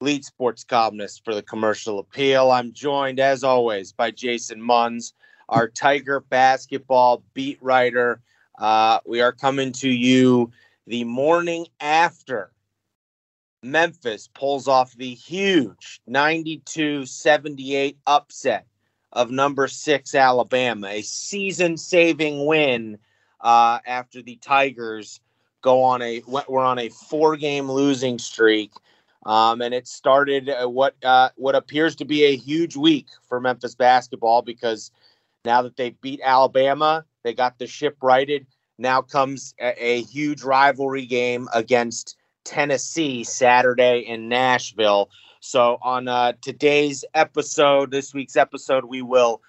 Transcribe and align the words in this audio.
lead 0.00 0.24
sports 0.24 0.64
columnist 0.64 1.24
for 1.24 1.34
the 1.34 1.42
Commercial 1.42 1.98
Appeal. 1.98 2.50
I'm 2.50 2.72
joined, 2.72 3.18
as 3.18 3.42
always, 3.42 3.92
by 3.92 4.10
Jason 4.10 4.60
Munz, 4.60 5.14
our 5.48 5.68
Tiger 5.68 6.20
basketball 6.20 7.22
beat 7.32 7.58
writer. 7.62 8.20
Uh, 8.58 9.00
we 9.06 9.20
are 9.20 9.32
coming 9.32 9.72
to 9.72 9.88
you 9.88 10.50
the 10.86 11.04
morning 11.04 11.66
after 11.80 12.52
Memphis 13.62 14.28
pulls 14.34 14.68
off 14.68 14.94
the 14.94 15.14
huge 15.14 16.00
92 16.06 17.06
78 17.06 17.98
upset 18.06 18.66
of 19.12 19.30
number 19.30 19.66
six 19.66 20.14
Alabama, 20.14 20.88
a 20.88 21.02
season 21.02 21.76
saving 21.76 22.44
win 22.44 22.98
uh, 23.40 23.78
after 23.86 24.20
the 24.20 24.36
Tigers 24.36 25.20
go 25.62 25.82
on 25.82 26.02
a 26.02 26.22
we're 26.26 26.62
on 26.62 26.78
a 26.78 26.90
four 26.90 27.36
game 27.36 27.70
losing 27.70 28.18
streak 28.18 28.70
um, 29.26 29.60
and 29.60 29.74
it 29.74 29.88
started 29.88 30.48
uh, 30.48 30.66
what 30.66 30.94
uh, 31.04 31.30
what 31.36 31.56
appears 31.56 31.96
to 31.96 32.04
be 32.04 32.24
a 32.24 32.36
huge 32.36 32.76
week 32.76 33.08
for 33.28 33.40
Memphis 33.40 33.74
basketball 33.74 34.40
because 34.40 34.92
now 35.44 35.62
that 35.62 35.76
they 35.76 35.90
beat 35.90 36.20
Alabama, 36.22 37.04
they 37.24 37.34
got 37.34 37.58
the 37.58 37.66
ship 37.66 37.96
righted. 38.02 38.46
Now 38.78 39.02
comes 39.02 39.54
a, 39.60 39.74
a 39.84 40.02
huge 40.02 40.42
rivalry 40.42 41.06
game 41.06 41.48
against 41.52 42.16
Tennessee 42.44 43.24
Saturday 43.24 44.00
in 44.00 44.28
Nashville. 44.28 45.10
So 45.40 45.78
on 45.82 46.06
uh, 46.06 46.34
today's 46.40 47.04
episode, 47.14 47.90
this 47.90 48.14
week's 48.14 48.36
episode, 48.36 48.84
we 48.84 49.02
will 49.02 49.42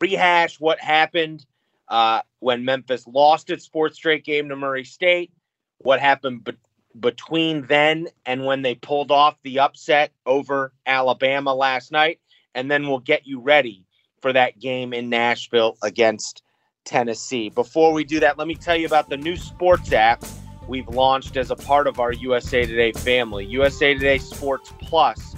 rehash 0.00 0.60
what 0.60 0.78
happened 0.78 1.44
uh, 1.88 2.20
when 2.40 2.64
Memphis 2.64 3.06
lost 3.06 3.50
its 3.50 3.66
fourth 3.66 3.94
straight 3.94 4.24
game 4.24 4.48
to 4.48 4.56
Murray 4.56 4.84
State, 4.84 5.32
what 5.78 6.00
happened 6.00 6.44
be- 6.44 6.52
between 7.00 7.66
then 7.66 8.08
and 8.24 8.44
when 8.44 8.62
they 8.62 8.74
pulled 8.74 9.10
off 9.10 9.36
the 9.42 9.58
upset 9.60 10.12
over 10.24 10.72
Alabama 10.86 11.54
last 11.54 11.92
night. 11.92 12.20
And 12.54 12.70
then 12.70 12.88
we'll 12.88 13.00
get 13.00 13.26
you 13.26 13.40
ready 13.40 13.84
for 14.22 14.32
that 14.32 14.58
game 14.58 14.92
in 14.92 15.10
Nashville 15.10 15.76
against 15.82 16.42
Tennessee. 16.84 17.50
Before 17.50 17.92
we 17.92 18.04
do 18.04 18.20
that, 18.20 18.38
let 18.38 18.46
me 18.46 18.54
tell 18.54 18.76
you 18.76 18.86
about 18.86 19.10
the 19.10 19.16
new 19.16 19.36
sports 19.36 19.92
app 19.92 20.24
we've 20.66 20.88
launched 20.88 21.36
as 21.36 21.50
a 21.50 21.56
part 21.56 21.86
of 21.86 22.00
our 22.00 22.12
USA 22.12 22.64
Today 22.64 22.92
family. 22.92 23.44
USA 23.46 23.94
Today 23.94 24.18
Sports 24.18 24.72
Plus 24.80 25.34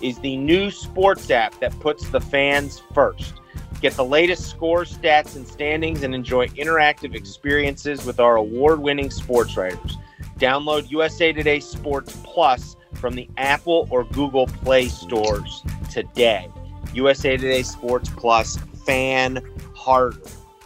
is 0.00 0.18
the 0.20 0.36
new 0.36 0.70
sports 0.70 1.30
app 1.30 1.58
that 1.60 1.78
puts 1.80 2.08
the 2.10 2.20
fans 2.20 2.82
first. 2.92 3.34
Get 3.80 3.94
the 3.94 4.04
latest 4.04 4.50
scores, 4.50 4.96
stats, 4.96 5.36
and 5.36 5.46
standings 5.46 6.02
and 6.02 6.14
enjoy 6.14 6.48
interactive 6.48 7.14
experiences 7.14 8.04
with 8.04 8.18
our 8.18 8.36
award 8.36 8.80
winning 8.80 9.10
sports 9.10 9.56
writers. 9.56 9.96
Download 10.38 10.88
USA 10.90 11.32
Today 11.32 11.60
Sports 11.60 12.16
Plus 12.22 12.76
from 12.94 13.14
the 13.14 13.28
Apple 13.36 13.88
or 13.90 14.04
Google 14.04 14.46
Play 14.46 14.88
stores 14.88 15.62
today. 15.90 16.48
USA 16.94 17.36
Today 17.36 17.62
Sports 17.62 18.08
Plus, 18.10 18.56
fan 18.86 19.42
harder. 19.74 20.20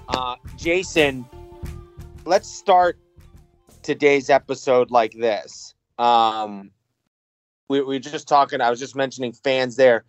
Uh, 0.08 0.36
Jason, 0.56 1.24
let's 2.26 2.48
start 2.48 2.98
today's 3.82 4.28
episode 4.28 4.90
like 4.90 5.12
this. 5.12 5.74
Um, 5.98 6.70
we, 7.68 7.80
we 7.80 7.96
were 7.96 7.98
just 7.98 8.28
talking, 8.28 8.60
I 8.60 8.68
was 8.68 8.78
just 8.78 8.94
mentioning 8.94 9.32
fans 9.32 9.76
there. 9.76 10.04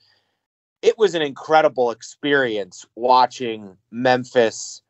It 0.82 0.98
was 0.98 1.16
an 1.16 1.22
incredible 1.22 1.92
experience 1.92 2.86
watching 2.96 3.78
Memphis 3.92 4.82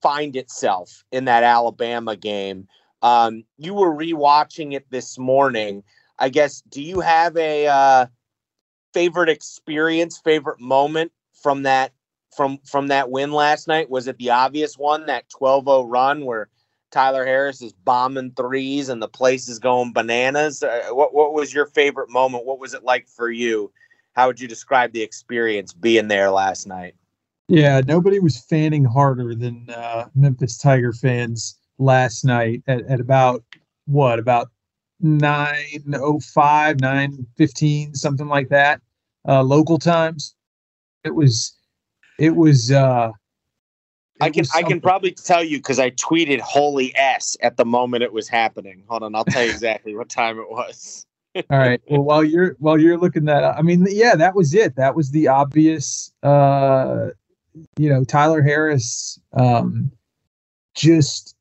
find 0.00 0.36
itself 0.36 1.04
in 1.12 1.26
that 1.26 1.42
Alabama 1.42 2.16
game 2.16 2.66
um, 3.02 3.44
you 3.58 3.74
were 3.74 3.94
rewatching 3.94 4.74
it 4.74 4.90
this 4.90 5.18
morning. 5.18 5.82
I 6.18 6.28
guess. 6.28 6.62
Do 6.62 6.82
you 6.82 7.00
have 7.00 7.36
a 7.36 7.66
uh, 7.66 8.06
favorite 8.94 9.28
experience, 9.28 10.18
favorite 10.18 10.60
moment 10.60 11.12
from 11.42 11.64
that 11.64 11.92
from 12.34 12.58
from 12.64 12.88
that 12.88 13.10
win 13.10 13.32
last 13.32 13.68
night? 13.68 13.90
Was 13.90 14.06
it 14.06 14.18
the 14.18 14.30
obvious 14.30 14.78
one, 14.78 15.06
that 15.06 15.28
12-0 15.28 15.86
run 15.88 16.24
where 16.24 16.48
Tyler 16.90 17.26
Harris 17.26 17.60
is 17.62 17.72
bombing 17.72 18.32
threes 18.32 18.88
and 18.88 19.02
the 19.02 19.08
place 19.08 19.48
is 19.48 19.58
going 19.58 19.92
bananas? 19.92 20.62
Uh, 20.62 20.88
what 20.90 21.14
what 21.14 21.34
was 21.34 21.52
your 21.52 21.66
favorite 21.66 22.10
moment? 22.10 22.46
What 22.46 22.58
was 22.58 22.74
it 22.74 22.84
like 22.84 23.08
for 23.08 23.30
you? 23.30 23.72
How 24.14 24.28
would 24.28 24.40
you 24.40 24.48
describe 24.48 24.92
the 24.92 25.02
experience 25.02 25.74
being 25.74 26.08
there 26.08 26.30
last 26.30 26.66
night? 26.66 26.94
Yeah, 27.48 27.82
nobody 27.86 28.18
was 28.18 28.40
fanning 28.40 28.84
harder 28.84 29.34
than 29.34 29.68
uh, 29.70 30.06
Memphis 30.14 30.58
Tiger 30.58 30.92
fans 30.92 31.58
last 31.78 32.24
night 32.24 32.62
at, 32.66 32.82
at 32.86 33.00
about 33.00 33.42
what 33.86 34.18
about 34.18 34.48
905 35.00 36.80
915 36.80 37.94
something 37.94 38.28
like 38.28 38.48
that 38.48 38.80
uh 39.28 39.42
local 39.42 39.78
times 39.78 40.34
it 41.04 41.14
was 41.14 41.54
it 42.18 42.34
was 42.34 42.72
uh 42.72 43.10
it 44.16 44.24
I 44.24 44.30
can 44.30 44.44
I 44.54 44.62
can 44.62 44.80
probably 44.80 45.12
tell 45.12 45.44
you 45.44 45.58
because 45.58 45.78
I 45.78 45.90
tweeted 45.90 46.40
"Holy 46.40 46.96
S" 46.96 47.36
at 47.42 47.58
the 47.58 47.66
moment 47.66 48.02
it 48.02 48.14
was 48.14 48.28
happening. 48.28 48.82
Hold 48.88 49.02
on, 49.02 49.14
I'll 49.14 49.26
tell 49.26 49.44
you 49.44 49.50
exactly 49.52 49.94
what 49.94 50.08
time 50.08 50.38
it 50.38 50.50
was. 50.50 51.04
All 51.50 51.58
right. 51.58 51.80
Well, 51.90 52.02
while 52.02 52.24
you're 52.24 52.56
while 52.58 52.78
you're 52.78 52.96
looking 52.96 53.26
that, 53.26 53.44
up, 53.44 53.56
I 53.58 53.62
mean, 53.62 53.86
yeah, 53.90 54.16
that 54.16 54.34
was 54.34 54.54
it. 54.54 54.76
That 54.76 54.94
was 54.96 55.10
the 55.10 55.28
obvious. 55.28 56.12
uh 56.22 57.10
You 57.76 57.90
know, 57.90 58.04
Tyler 58.04 58.42
Harris, 58.42 59.20
um 59.34 59.92
just 60.74 61.35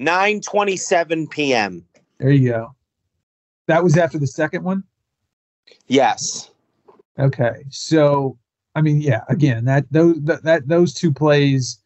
9:27 0.00 1.30
p.m. 1.30 1.84
There 2.18 2.30
you 2.30 2.50
go. 2.50 2.74
That 3.66 3.82
was 3.82 3.96
after 3.96 4.18
the 4.18 4.26
second 4.26 4.64
one? 4.64 4.84
Yes. 5.88 6.50
Okay. 7.18 7.64
So, 7.70 8.38
I 8.74 8.82
mean, 8.82 9.00
yeah, 9.00 9.22
again, 9.28 9.64
that 9.64 9.86
those 9.90 10.20
that, 10.22 10.42
that 10.44 10.68
those 10.68 10.94
two 10.94 11.12
plays 11.12 11.78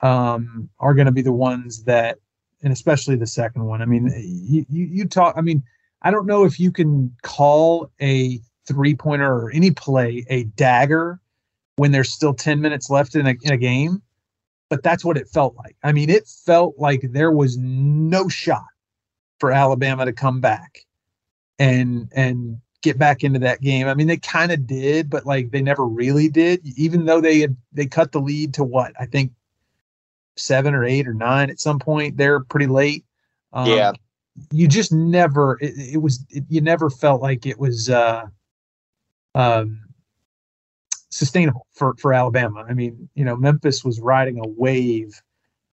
um 0.00 0.68
are 0.78 0.94
going 0.94 1.06
to 1.06 1.12
be 1.12 1.22
the 1.22 1.32
ones 1.32 1.84
that 1.84 2.18
and 2.62 2.72
especially 2.72 3.16
the 3.16 3.26
second 3.26 3.64
one. 3.64 3.82
I 3.82 3.86
mean, 3.86 4.12
you, 4.16 4.64
you 4.68 4.84
you 4.86 5.04
talk 5.06 5.34
I 5.36 5.40
mean, 5.40 5.62
I 6.02 6.10
don't 6.10 6.26
know 6.26 6.44
if 6.44 6.58
you 6.58 6.72
can 6.72 7.14
call 7.22 7.90
a 8.00 8.40
three-pointer 8.66 9.32
or 9.32 9.50
any 9.50 9.70
play 9.70 10.24
a 10.28 10.44
dagger 10.44 11.20
when 11.76 11.92
there's 11.92 12.12
still 12.12 12.34
10 12.34 12.60
minutes 12.60 12.90
left 12.90 13.14
in 13.14 13.26
a, 13.26 13.34
in 13.42 13.52
a 13.52 13.56
game 13.56 14.02
but 14.70 14.82
that's 14.82 15.04
what 15.04 15.18
it 15.18 15.28
felt 15.28 15.54
like. 15.56 15.76
I 15.82 15.92
mean, 15.92 16.08
it 16.08 16.26
felt 16.26 16.76
like 16.78 17.02
there 17.02 17.32
was 17.32 17.58
no 17.58 18.28
shot 18.28 18.64
for 19.38 19.52
Alabama 19.52 20.06
to 20.06 20.12
come 20.12 20.40
back 20.40 20.86
and 21.58 22.08
and 22.14 22.58
get 22.82 22.96
back 22.96 23.22
into 23.22 23.40
that 23.40 23.60
game. 23.60 23.88
I 23.88 23.94
mean, 23.94 24.06
they 24.06 24.16
kind 24.16 24.52
of 24.52 24.66
did, 24.66 25.10
but 25.10 25.26
like 25.26 25.50
they 25.50 25.60
never 25.60 25.84
really 25.84 26.28
did. 26.28 26.60
Even 26.78 27.04
though 27.04 27.20
they 27.20 27.40
had 27.40 27.56
they 27.72 27.86
cut 27.86 28.12
the 28.12 28.20
lead 28.20 28.54
to 28.54 28.64
what 28.64 28.92
I 28.98 29.06
think 29.06 29.32
seven 30.36 30.72
or 30.72 30.84
eight 30.84 31.06
or 31.06 31.14
nine 31.14 31.50
at 31.50 31.60
some 31.60 31.78
point. 31.78 32.16
They're 32.16 32.40
pretty 32.40 32.68
late. 32.68 33.04
Um, 33.52 33.66
yeah, 33.66 33.92
you 34.52 34.68
just 34.68 34.92
never. 34.92 35.58
It, 35.60 35.94
it 35.94 35.98
was. 35.98 36.24
It, 36.30 36.44
you 36.48 36.60
never 36.60 36.88
felt 36.90 37.20
like 37.20 37.44
it 37.44 37.58
was. 37.58 37.90
uh 37.90 38.26
um 39.34 39.80
sustainable 41.10 41.66
for 41.72 41.94
for 41.96 42.12
Alabama. 42.12 42.64
I 42.68 42.74
mean, 42.74 43.08
you 43.14 43.24
know, 43.24 43.36
Memphis 43.36 43.84
was 43.84 44.00
riding 44.00 44.38
a 44.38 44.48
wave, 44.48 45.20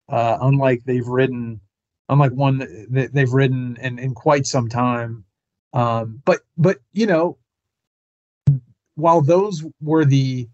uh, 0.09 0.39
unlike 0.41 0.85
they've 0.85 1.07
ridden, 1.07 1.61
unlike 2.09 2.33
one 2.33 2.59
that 2.91 3.13
they've 3.13 3.33
ridden 3.33 3.77
in 3.81 3.99
in 3.99 4.15
quite 4.15 4.47
some 4.47 4.69
time. 4.69 5.25
Um, 5.73 6.23
but 6.25 6.41
but 6.57 6.79
you 6.93 7.07
know, 7.07 7.37
while 8.95 9.21
those 9.21 9.65
were 9.81 10.05
the 10.05 10.49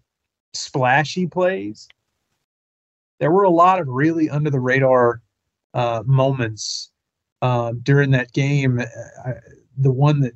splashy 0.53 1.27
plays, 1.27 1.87
there 3.19 3.31
were 3.31 3.43
a 3.43 3.49
lot 3.49 3.79
of 3.79 3.87
really 3.87 4.29
under 4.29 4.49
the 4.49 4.59
radar 4.59 5.21
uh, 5.73 6.03
moments 6.05 6.91
uh, 7.41 7.73
during 7.83 8.11
that 8.11 8.33
game. 8.33 8.79
Uh, 8.79 9.33
the 9.77 9.91
one 9.91 10.19
that 10.21 10.33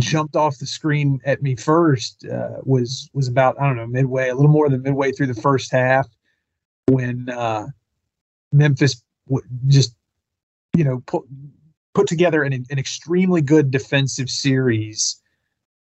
jumped 0.00 0.36
off 0.36 0.58
the 0.58 0.66
screen 0.66 1.20
at 1.24 1.42
me 1.42 1.56
first 1.56 2.24
uh, 2.26 2.58
was 2.62 3.10
was 3.12 3.28
about 3.28 3.60
I 3.60 3.66
don't 3.66 3.76
know 3.76 3.86
midway, 3.86 4.28
a 4.28 4.34
little 4.34 4.50
more 4.50 4.68
than 4.68 4.82
midway 4.82 5.12
through 5.12 5.28
the 5.28 5.40
first 5.40 5.70
half, 5.70 6.06
when 6.88 7.28
uh, 7.28 7.66
Memphis 8.52 9.02
w- 9.28 9.46
just 9.66 9.94
you 10.76 10.84
know 10.84 11.02
put 11.06 11.24
put 11.94 12.06
together 12.06 12.42
an, 12.42 12.52
an 12.52 12.78
extremely 12.78 13.42
good 13.42 13.70
defensive 13.70 14.30
series 14.30 15.20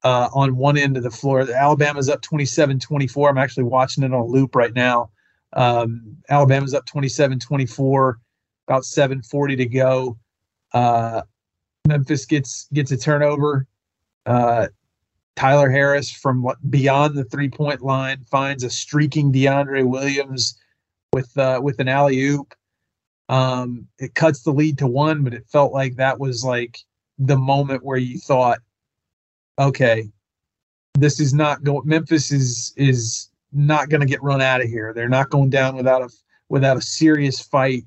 uh, 0.05 0.29
on 0.35 0.57
one 0.57 0.77
end 0.77 0.97
of 0.97 1.03
the 1.03 1.11
floor. 1.11 1.51
Alabama's 1.51 2.09
up 2.09 2.23
27 2.23 2.79
24. 2.79 3.31
I'm 3.31 3.39
actually 3.39 3.65
watching 3.65 4.05
it 4.05 4.13
on 4.13 4.21
a 4.21 4.25
loop 4.25 4.55
right 4.55 4.75
now. 4.75 5.11
Um, 5.55 6.17
Alabama's 6.29 6.75
up 6.75 6.87
27 6.87 7.39
24, 7.39 8.19
about 8.69 8.85
740 8.85 9.57
to 9.57 9.67
go. 9.67 10.19
Uh, 10.73 11.23
Memphis 11.87 12.27
gets 12.27 12.69
gets 12.73 12.93
a 12.93 12.97
turnover. 12.97 13.67
Uh, 14.27 14.69
Tyler 15.37 15.71
Harris 15.71 16.11
from 16.11 16.47
beyond 16.69 17.17
the 17.17 17.25
three 17.25 17.49
point 17.49 17.83
line 17.83 18.25
finds 18.31 18.65
a 18.65 18.71
streaking 18.71 19.33
DeAndre 19.33 19.85
Williams 19.85 20.59
with 21.13 21.37
uh, 21.39 21.61
with 21.63 21.79
an 21.81 21.89
alley 21.89 22.21
oop. 22.21 22.55
Um, 23.29 23.87
it 23.99 24.15
cuts 24.15 24.43
the 24.43 24.53
lead 24.53 24.79
to 24.79 24.87
one, 24.87 25.25
but 25.25 25.35
it 25.35 25.47
felt 25.49 25.73
like 25.73 25.97
that 25.97 26.21
was 26.21 26.45
like 26.45 26.79
the 27.19 27.37
moment 27.37 27.85
where 27.85 27.97
you 27.97 28.19
thought, 28.19 28.59
okay, 29.59 30.11
this 30.95 31.19
is 31.19 31.33
not 31.33 31.65
going. 31.65 31.87
Memphis 31.87 32.31
is 32.31 32.75
is 32.77 33.29
not 33.53 33.89
going 33.89 34.01
to 34.01 34.07
get 34.07 34.23
run 34.23 34.43
out 34.43 34.61
of 34.61 34.69
here. 34.69 34.93
They're 34.93 35.09
not 35.09 35.31
going 35.31 35.51
down 35.51 35.77
without 35.77 36.03
a 36.03 36.11
without 36.49 36.77
a 36.77 36.83
serious 36.83 37.41
fight. 37.41 37.85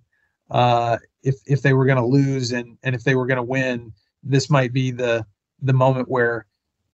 Uh, 0.49 0.97
if 1.23 1.35
if 1.45 1.61
they 1.61 1.73
were 1.73 1.85
going 1.85 1.97
to 1.97 2.05
lose 2.05 2.51
and 2.51 2.77
and 2.83 2.95
if 2.95 3.03
they 3.03 3.15
were 3.15 3.27
going 3.27 3.37
to 3.37 3.43
win, 3.43 3.93
this 4.23 4.49
might 4.49 4.73
be 4.73 4.91
the 4.91 5.25
the 5.61 5.73
moment 5.73 6.09
where 6.09 6.45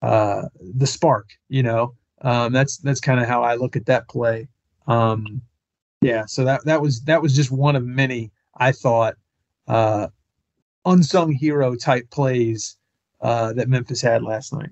uh, 0.02 0.44
the 0.60 0.88
spark. 0.88 1.30
You 1.50 1.64
know, 1.64 1.96
um, 2.22 2.54
that's 2.54 2.78
that's 2.78 3.02
kind 3.02 3.20
of 3.20 3.28
how 3.28 3.44
I 3.44 3.56
look 3.56 3.76
at 3.76 3.86
that 3.88 4.08
play. 4.08 4.48
Um, 4.88 5.42
yeah, 6.02 6.26
so 6.26 6.44
that 6.46 6.66
that 6.66 6.82
was 6.82 7.02
that 7.04 7.22
was 7.22 7.36
just 7.36 7.52
one 7.52 7.76
of 7.76 7.86
many 7.86 8.32
I 8.56 8.72
thought 8.72 9.16
uh, 9.68 10.08
unsung 10.86 11.32
hero 11.32 11.76
type 11.76 12.10
plays 12.10 12.78
uh, 13.22 13.54
that 13.54 13.70
Memphis 13.70 14.02
had 14.02 14.24
last 14.24 14.54
night. 14.54 14.70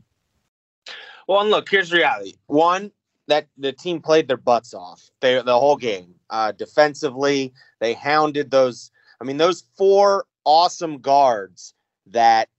Well, 1.27 1.41
and 1.41 1.49
look, 1.49 1.69
here's 1.69 1.91
reality. 1.91 2.35
One, 2.47 2.91
that 3.27 3.47
the 3.57 3.73
team 3.73 4.01
played 4.01 4.27
their 4.27 4.37
butts 4.37 4.73
off. 4.73 5.09
They 5.19 5.41
the 5.41 5.59
whole 5.59 5.77
game. 5.77 6.15
Uh, 6.29 6.51
defensively, 6.51 7.53
they 7.79 7.93
hounded 7.93 8.51
those. 8.51 8.91
I 9.19 9.23
mean, 9.23 9.37
those 9.37 9.63
four 9.77 10.25
awesome 10.43 10.99
guards 10.99 11.73
that 12.07 12.49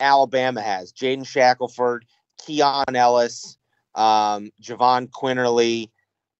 Alabama 0.00 0.62
has: 0.62 0.92
Jaden 0.92 1.26
Shackelford, 1.26 2.06
Keon 2.38 2.96
Ellis, 2.96 3.58
um, 3.94 4.50
Jahvon 4.62 5.08
Quinerly, 5.10 5.90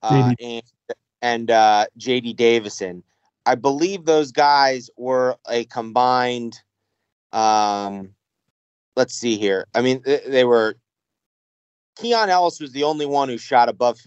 uh, 0.03 0.33
and 0.41 0.63
and 1.23 1.51
uh, 1.51 1.87
JD 1.99 2.37
Davison. 2.37 3.03
I 3.47 3.55
believe 3.55 4.05
those 4.05 4.33
guys 4.33 4.91
were 4.97 5.37
a 5.49 5.65
combined. 5.65 6.61
Um, 7.33 8.11
let's 8.97 9.15
see 9.15 9.37
here. 9.37 9.67
I 9.75 9.83
mean, 9.83 10.03
they 10.05 10.45
were. 10.45 10.77
Keon 11.97 12.31
Ellis 12.31 12.61
was 12.61 12.73
the 12.73 12.85
only 12.85 13.05
one 13.05 13.29
who 13.29 13.37
shot 13.37 13.69
above 13.69 14.01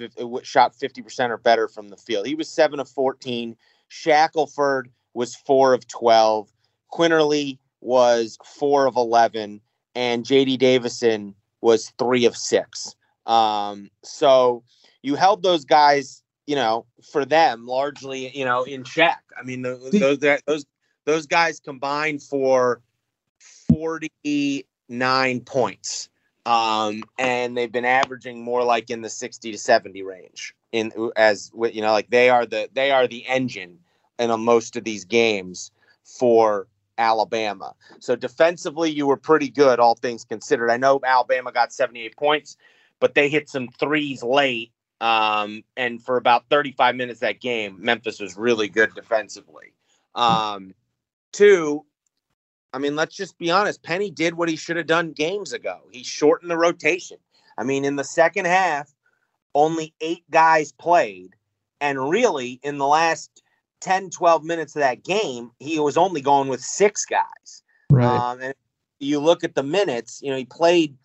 shot 0.44 0.76
fifty 0.76 1.02
percent 1.02 1.32
or 1.32 1.38
better 1.38 1.68
from 1.68 1.90
the 1.90 1.98
field. 1.98 2.26
He 2.26 2.36
was 2.36 2.50
seven 2.50 2.80
of 2.80 2.90
fourteen. 2.90 3.56
Shackelford 3.90 4.90
was 5.14 5.36
four 5.36 5.74
of 5.74 5.88
twelve. 5.88 6.52
Quinerly 6.92 7.60
was 7.84 8.38
four 8.44 8.88
of 8.88 8.96
eleven, 8.96 9.62
and 9.96 10.26
JD 10.26 10.58
Davison 10.60 11.36
was 11.62 11.92
three 11.98 12.26
of 12.26 12.36
six. 12.36 12.96
Um, 13.26 13.90
so 14.04 14.64
you 15.02 15.16
held 15.16 15.44
those 15.44 15.66
guys 15.66 16.24
you 16.46 16.56
know, 16.56 16.86
for 17.12 17.26
them 17.26 17.66
largely, 17.66 18.30
you 18.38 18.46
know, 18.46 18.64
in 18.64 18.84
check. 18.84 19.24
I 19.40 19.44
mean, 19.44 19.62
the, 19.62 19.76
those 19.94 20.20
those 20.46 20.66
those 21.06 21.28
guys 21.28 21.60
combined 21.60 22.22
for 22.22 22.82
49 23.70 25.42
points. 25.42 26.10
Um, 26.46 27.04
and 27.18 27.56
they've 27.56 27.72
been 27.72 27.86
averaging 27.86 28.44
more 28.44 28.64
like 28.64 28.90
in 28.90 29.02
the 29.02 29.10
60 29.10 29.54
to 29.54 29.58
70 29.58 30.04
range 30.04 30.54
in 30.74 30.92
as 31.16 31.52
with 31.54 31.74
you 31.74 31.82
know, 31.82 31.94
like 31.94 32.10
they 32.10 32.30
are 32.30 32.46
the 32.46 32.70
they 32.74 32.92
are 32.92 33.08
the 33.08 33.26
engine 33.28 33.80
in 34.20 34.40
most 34.42 34.76
of 34.76 34.84
these 34.84 35.06
games 35.06 35.72
for 36.04 36.68
Alabama. 36.98 37.74
So 38.00 38.16
defensively, 38.16 38.92
you 38.92 39.08
were 39.08 39.18
pretty 39.18 39.50
good, 39.50 39.80
all 39.80 39.96
things 39.96 40.24
considered. 40.24 40.70
I 40.70 40.78
know 40.78 41.00
Alabama 41.04 41.52
got 41.52 41.74
78 41.74 42.16
points, 42.16 42.58
but 43.00 43.16
they 43.16 43.30
hit 43.30 43.50
some 43.50 43.68
threes 43.68 44.24
late 44.24 44.72
um, 45.04 45.66
and 45.76 46.02
for 46.02 46.16
about 46.16 46.48
35 46.50 46.96
minutes 46.96 47.20
that 47.20 47.42
game, 47.42 47.76
Memphis 47.78 48.22
was 48.22 48.38
really 48.38 48.70
good 48.70 48.96
defensively. 48.96 49.74
Um, 50.16 50.74
two, 51.34 51.84
I 52.72 52.78
mean, 52.78 52.96
let's 52.96 53.14
just 53.14 53.38
be 53.38 53.52
honest. 53.52 53.84
Penny 53.84 54.10
did 54.10 54.34
what 54.34 54.48
he 54.48 54.56
should 54.56 54.78
have 54.78 54.88
done 54.88 55.12
games 55.12 55.52
ago. 55.52 55.82
He 55.92 56.04
shortened 56.04 56.50
the 56.50 56.58
rotation. 56.58 57.18
I 57.58 57.66
mean, 57.66 57.84
in 57.84 57.98
the 57.98 58.06
second 58.06 58.46
half, 58.46 58.94
only 59.54 59.94
eight 60.00 60.24
guys 60.32 60.72
played. 60.72 61.36
And 61.82 62.10
really, 62.10 62.62
in 62.64 62.78
the 62.78 62.88
last 62.88 63.43
10, 63.84 64.12
12 64.12 64.44
minutes 64.44 64.76
of 64.76 64.80
that 64.80 65.04
game, 65.04 65.52
he 65.60 65.78
was 65.78 65.98
only 65.98 66.22
going 66.22 66.48
with 66.48 66.62
six 66.62 67.06
guys. 67.06 67.64
Right. 67.90 68.06
Um, 68.06 68.42
and 68.42 68.56
you 69.00 69.20
look 69.20 69.44
at 69.44 69.56
the 69.56 69.64
minutes, 69.64 70.22
you 70.24 70.32
know, 70.32 70.38
he 70.38 70.46
played 70.46 70.96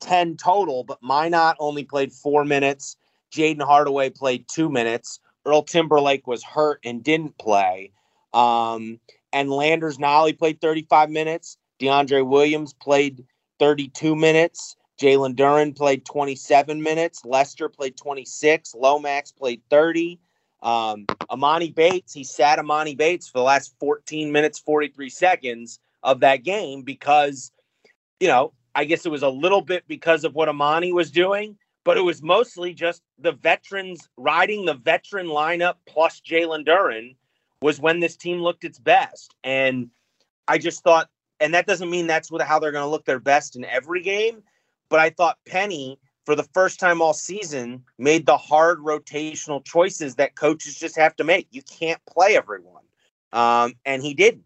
10 0.00 0.36
total, 0.36 0.82
but 0.82 1.00
Minott 1.02 1.54
only 1.60 1.84
played 1.84 2.12
four 2.12 2.44
minutes. 2.44 2.96
Jayden 3.32 3.62
Hardaway 3.62 4.10
played 4.10 4.46
two 4.48 4.68
minutes. 4.68 5.20
Earl 5.44 5.62
Timberlake 5.62 6.26
was 6.26 6.42
hurt 6.42 6.80
and 6.84 7.02
didn't 7.02 7.38
play. 7.38 7.92
Um, 8.34 8.98
and 9.32 9.48
Landers 9.48 9.98
Nolley 9.98 10.36
played 10.36 10.60
35 10.60 11.10
minutes. 11.10 11.56
DeAndre 11.80 12.26
Williams 12.26 12.72
played 12.72 13.24
32 13.60 14.16
minutes. 14.16 14.76
Jalen 15.00 15.36
Duren 15.36 15.76
played 15.76 16.04
27 16.04 16.82
minutes. 16.82 17.24
Lester 17.24 17.68
played 17.68 17.96
26. 17.96 18.74
Lomax 18.74 19.30
played 19.30 19.62
30. 19.70 20.18
Um, 20.62 21.06
Emoni 21.30 21.74
Bates, 21.74 22.12
he 22.12 22.24
sat 22.24 22.58
Emoni 22.58 22.96
Bates 22.96 23.28
for 23.28 23.38
the 23.38 23.44
last 23.44 23.74
14 23.80 24.30
minutes, 24.32 24.58
43 24.58 25.10
seconds 25.10 25.78
of 26.02 26.20
that 26.20 26.44
game 26.44 26.82
because, 26.82 27.52
you 28.20 28.28
know, 28.28 28.52
I 28.74 28.84
guess 28.84 29.06
it 29.06 29.12
was 29.12 29.22
a 29.22 29.28
little 29.28 29.62
bit 29.62 29.84
because 29.88 30.24
of 30.24 30.34
what 30.34 30.48
Emoni 30.48 30.92
was 30.92 31.10
doing, 31.10 31.56
but 31.84 31.96
it 31.96 32.02
was 32.02 32.22
mostly 32.22 32.74
just 32.74 33.02
the 33.18 33.32
veterans 33.32 34.08
riding 34.16 34.64
the 34.64 34.74
veteran 34.74 35.26
lineup 35.26 35.74
plus 35.86 36.20
Jalen 36.20 36.66
Duren 36.66 37.16
was 37.62 37.80
when 37.80 38.00
this 38.00 38.16
team 38.16 38.40
looked 38.40 38.64
its 38.64 38.78
best. 38.78 39.34
And 39.42 39.90
I 40.46 40.58
just 40.58 40.82
thought, 40.82 41.08
and 41.40 41.54
that 41.54 41.66
doesn't 41.66 41.90
mean 41.90 42.06
that's 42.06 42.30
what, 42.30 42.42
how 42.42 42.58
they're 42.58 42.72
going 42.72 42.84
to 42.84 42.90
look 42.90 43.04
their 43.04 43.20
best 43.20 43.56
in 43.56 43.64
every 43.64 44.02
game, 44.02 44.42
but 44.88 45.00
I 45.00 45.10
thought 45.10 45.38
Penny, 45.46 45.98
for 46.26 46.34
the 46.34 46.42
first 46.42 46.80
time 46.80 47.00
all 47.00 47.14
season, 47.14 47.84
made 47.98 48.26
the 48.26 48.36
hard 48.36 48.80
rotational 48.80 49.64
choices 49.64 50.16
that 50.16 50.34
coaches 50.34 50.74
just 50.74 50.96
have 50.96 51.14
to 51.16 51.24
make. 51.24 51.46
You 51.52 51.62
can't 51.62 52.04
play 52.04 52.36
everyone. 52.36 52.82
Um, 53.32 53.74
and 53.84 54.02
he 54.02 54.12
didn't. 54.12 54.44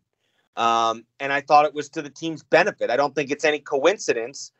Um, 0.56 1.04
and 1.18 1.32
I 1.32 1.40
thought 1.40 1.64
it 1.64 1.74
was 1.74 1.88
to 1.90 2.02
the 2.02 2.10
team's 2.10 2.42
benefit. 2.42 2.90
I 2.90 2.96
don't 2.96 3.14
think 3.14 3.30
it's 3.30 3.46
any 3.46 3.60
coincidence 3.60 4.52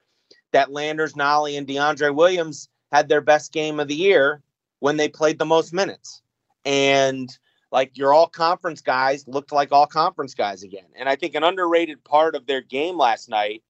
that 0.53 0.73
Landers, 0.73 1.13
Nolley, 1.13 1.59
and 1.59 1.67
DeAndre 1.67 2.15
Williams 2.15 2.71
had 2.91 3.09
their 3.09 3.21
best 3.21 3.53
game 3.53 3.79
of 3.79 3.89
the 3.89 3.95
year 3.95 4.43
when 4.79 4.97
they 4.97 5.09
played 5.09 5.39
the 5.39 5.45
most 5.45 5.75
minutes. 5.75 6.23
And 6.65 7.29
like 7.71 7.97
your 7.99 8.15
all 8.15 8.29
conference 8.29 8.81
guys 8.81 9.29
looked 9.29 9.53
like 9.53 9.73
all 9.73 9.87
conference 9.87 10.35
guys 10.35 10.63
again. 10.63 10.87
And 10.97 11.09
I 11.09 11.17
think 11.17 11.35
an 11.35 11.45
underrated 11.45 12.03
part 12.03 12.35
of 12.35 12.47
their 12.47 12.63
game 12.63 12.97
last 12.97 13.29
night, 13.29 13.63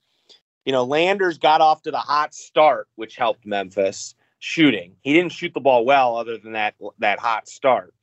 you 0.64 0.72
know, 0.72 0.84
Landers 0.84 1.38
got 1.38 1.60
off 1.60 1.82
to 1.82 1.90
the 1.90 1.98
hot 1.98 2.34
start, 2.34 2.88
which 2.96 3.16
helped 3.16 3.46
Memphis 3.46 4.14
shooting. 4.38 4.96
He 5.02 5.12
didn't 5.12 5.32
shoot 5.32 5.54
the 5.54 5.60
ball 5.60 5.84
well 5.84 6.16
other 6.16 6.38
than 6.38 6.52
that 6.52 6.74
that 6.98 7.18
hot 7.18 7.48
start. 7.48 7.94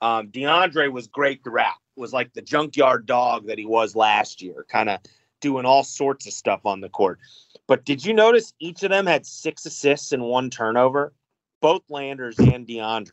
Um, 0.00 0.28
DeAndre 0.28 0.92
was 0.92 1.06
great 1.06 1.42
throughout. 1.42 1.76
Was 1.96 2.12
like 2.12 2.32
the 2.34 2.42
junkyard 2.42 3.06
dog 3.06 3.46
that 3.46 3.58
he 3.58 3.64
was 3.64 3.96
last 3.96 4.42
year, 4.42 4.66
kind 4.68 4.90
of 4.90 5.00
doing 5.40 5.64
all 5.64 5.82
sorts 5.82 6.26
of 6.26 6.32
stuff 6.32 6.60
on 6.64 6.80
the 6.80 6.88
court. 6.88 7.18
But 7.66 7.84
did 7.84 8.04
you 8.04 8.12
notice 8.12 8.52
each 8.60 8.82
of 8.82 8.90
them 8.90 9.06
had 9.06 9.26
six 9.26 9.64
assists 9.64 10.12
and 10.12 10.22
one 10.22 10.50
turnover? 10.50 11.12
Both 11.60 11.82
Landers 11.88 12.38
and 12.38 12.66
DeAndre. 12.66 13.12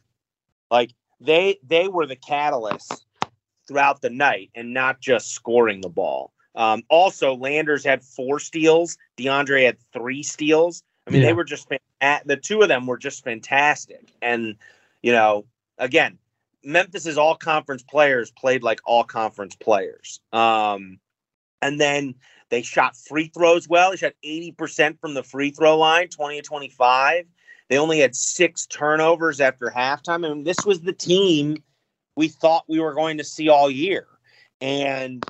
Like 0.69 0.91
they 1.19 1.59
they 1.65 1.87
were 1.87 2.05
the 2.05 2.15
catalysts 2.15 3.03
throughout 3.67 4.01
the 4.01 4.09
night 4.09 4.51
and 4.55 4.73
not 4.73 4.99
just 4.99 5.31
scoring 5.31 5.81
the 5.81 5.89
ball. 5.89 6.33
Um, 6.55 6.83
also, 6.89 7.35
Landers 7.35 7.83
had 7.83 8.03
four 8.03 8.39
steals. 8.39 8.97
DeAndre 9.17 9.65
had 9.65 9.77
three 9.91 10.23
steals. 10.23 10.83
I 11.07 11.11
mean, 11.11 11.21
yeah. 11.21 11.29
they 11.29 11.33
were 11.33 11.43
just 11.43 11.67
the 11.69 12.39
two 12.41 12.61
of 12.61 12.67
them 12.67 12.85
were 12.85 12.97
just 12.97 13.23
fantastic. 13.23 14.11
And 14.21 14.55
you 15.01 15.11
know, 15.11 15.45
again, 15.77 16.17
Memphis's 16.63 17.17
all 17.17 17.35
conference 17.35 17.83
players 17.83 18.31
played 18.31 18.63
like 18.63 18.79
all 18.85 19.03
conference 19.03 19.55
players. 19.55 20.19
Um, 20.31 20.99
and 21.61 21.79
then 21.79 22.15
they 22.49 22.61
shot 22.61 22.95
free 22.95 23.27
throws 23.33 23.67
well. 23.67 23.91
They 23.91 23.97
shot 23.97 24.13
80% 24.23 24.99
from 24.99 25.13
the 25.13 25.23
free 25.23 25.51
throw 25.51 25.77
line, 25.77 26.09
20 26.09 26.41
to 26.41 26.47
25. 26.47 27.25
They 27.69 27.77
only 27.77 27.99
had 27.99 28.15
six 28.15 28.65
turnovers 28.67 29.39
after 29.39 29.71
halftime. 29.75 30.25
I 30.25 30.29
mean, 30.29 30.43
this 30.43 30.65
was 30.65 30.81
the 30.81 30.93
team 30.93 31.63
we 32.15 32.27
thought 32.27 32.65
we 32.67 32.79
were 32.79 32.93
going 32.93 33.17
to 33.17 33.23
see 33.23 33.49
all 33.49 33.71
year. 33.71 34.07
And 34.61 35.23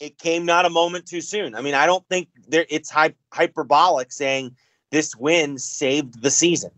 it 0.00 0.18
came 0.18 0.44
not 0.44 0.66
a 0.66 0.70
moment 0.70 1.06
too 1.06 1.20
soon. 1.20 1.54
I 1.54 1.60
mean, 1.62 1.74
I 1.74 1.86
don't 1.86 2.06
think 2.08 2.28
there 2.48 2.66
it's 2.68 2.90
hy- 2.90 3.14
hyperbolic 3.32 4.12
saying 4.12 4.56
this 4.90 5.16
win 5.16 5.58
saved 5.58 6.22
the 6.22 6.30
season 6.30 6.70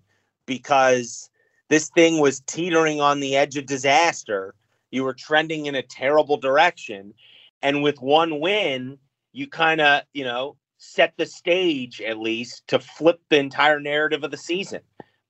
because 0.46 1.30
this 1.68 1.90
thing 1.90 2.20
was 2.20 2.40
teetering 2.40 3.00
on 3.00 3.20
the 3.20 3.36
edge 3.36 3.56
of 3.56 3.66
disaster. 3.66 4.54
You 4.90 5.04
were 5.04 5.14
trending 5.14 5.66
in 5.66 5.74
a 5.74 5.82
terrible 5.82 6.36
direction. 6.36 7.14
And 7.60 7.82
with 7.82 8.00
one 8.00 8.40
win, 8.40 8.98
you 9.32 9.46
kind 9.48 9.80
of, 9.80 10.02
you 10.14 10.24
know, 10.24 10.56
set 10.78 11.12
the 11.16 11.26
stage 11.26 12.00
at 12.00 12.18
least 12.18 12.66
to 12.68 12.78
flip 12.78 13.20
the 13.28 13.38
entire 13.38 13.80
narrative 13.80 14.24
of 14.24 14.30
the 14.30 14.36
season. 14.36 14.80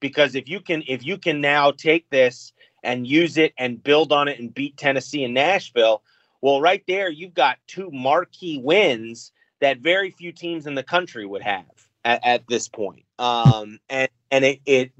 Because 0.00 0.35
if 0.35 0.49
you 0.49 0.61
can 0.61 0.85
if 0.87 1.04
you 1.04 1.18
can 1.18 1.40
now 1.40 1.73
take 1.73 2.09
this 2.11 2.52
and 2.85 3.07
use 3.07 3.37
it 3.37 3.52
and 3.59 3.83
build 3.83 4.12
on 4.12 4.28
it 4.28 4.38
and 4.38 4.54
beat 4.54 4.76
Tennessee 4.76 5.25
and 5.25 5.35
Nashville, 5.35 6.02
well, 6.40 6.61
right 6.61 6.83
there 6.87 7.11
you've 7.11 7.35
got 7.35 7.59
two 7.66 7.90
marquee 7.90 8.61
wins 8.62 9.33
that 9.61 9.78
very 9.78 10.11
few 10.11 10.33
teams 10.33 10.66
in 10.66 10.75
the 10.75 10.83
country 10.83 11.26
would 11.26 11.42
have 11.42 11.64
at, 12.04 12.25
at 12.25 12.49
this 12.49 12.68
point. 12.68 13.04
Um, 13.18 13.78
and 13.88 14.09
and 14.30 14.45
it, 14.45 14.61
it 14.66 14.92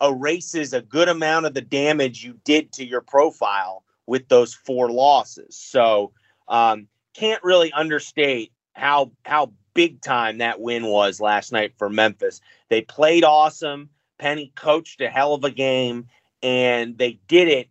erases 0.00 0.72
a 0.72 0.82
good 0.82 1.08
amount 1.08 1.46
of 1.46 1.54
the 1.54 1.60
damage 1.60 2.24
you 2.24 2.38
did 2.44 2.72
to 2.72 2.84
your 2.84 3.00
profile 3.00 3.84
with 4.06 4.28
those 4.28 4.54
four 4.54 4.90
losses. 4.90 5.56
So 5.56 6.12
um, 6.48 6.88
can't 7.14 7.42
really 7.44 7.72
understate 7.72 8.52
how 8.74 9.12
how 9.24 9.52
big 9.74 10.02
time 10.02 10.38
that 10.38 10.60
win 10.60 10.86
was 10.86 11.20
last 11.20 11.52
night 11.52 11.72
for 11.78 11.88
Memphis. 11.88 12.40
They 12.68 12.82
played 12.82 13.24
awesome. 13.24 13.88
Penny 14.18 14.52
coached 14.54 15.00
a 15.00 15.08
hell 15.08 15.34
of 15.34 15.44
a 15.44 15.50
game, 15.50 16.06
and 16.42 16.98
they 16.98 17.18
did 17.28 17.48
it 17.48 17.68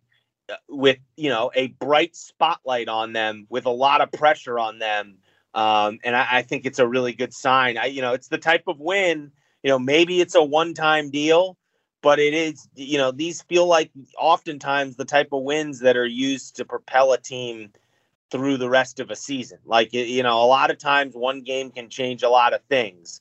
with 0.68 0.98
you 1.16 1.30
know 1.30 1.50
a 1.54 1.68
bright 1.68 2.16
spotlight 2.16 2.88
on 2.88 3.12
them, 3.12 3.46
with 3.48 3.66
a 3.66 3.70
lot 3.70 4.00
of 4.00 4.12
pressure 4.12 4.58
on 4.58 4.78
them. 4.78 5.18
Um, 5.54 5.98
and 6.02 6.16
I, 6.16 6.26
I 6.30 6.42
think 6.42 6.64
it's 6.64 6.78
a 6.78 6.88
really 6.88 7.12
good 7.12 7.34
sign. 7.34 7.76
I, 7.76 7.86
you 7.86 8.00
know, 8.00 8.14
it's 8.14 8.28
the 8.28 8.38
type 8.38 8.64
of 8.68 8.80
win. 8.80 9.32
You 9.62 9.70
know, 9.70 9.78
maybe 9.78 10.20
it's 10.20 10.34
a 10.34 10.42
one-time 10.42 11.10
deal, 11.10 11.58
but 12.02 12.18
it 12.18 12.34
is. 12.34 12.68
You 12.74 12.98
know, 12.98 13.10
these 13.10 13.42
feel 13.42 13.66
like 13.66 13.90
oftentimes 14.18 14.96
the 14.96 15.04
type 15.04 15.28
of 15.32 15.42
wins 15.42 15.80
that 15.80 15.96
are 15.96 16.06
used 16.06 16.56
to 16.56 16.64
propel 16.64 17.12
a 17.12 17.18
team 17.18 17.70
through 18.32 18.56
the 18.56 18.70
rest 18.70 18.98
of 18.98 19.10
a 19.10 19.16
season. 19.16 19.58
Like 19.64 19.92
you 19.92 20.22
know, 20.22 20.42
a 20.42 20.46
lot 20.46 20.70
of 20.70 20.78
times 20.78 21.14
one 21.14 21.42
game 21.42 21.70
can 21.70 21.90
change 21.90 22.22
a 22.22 22.30
lot 22.30 22.54
of 22.54 22.62
things, 22.68 23.20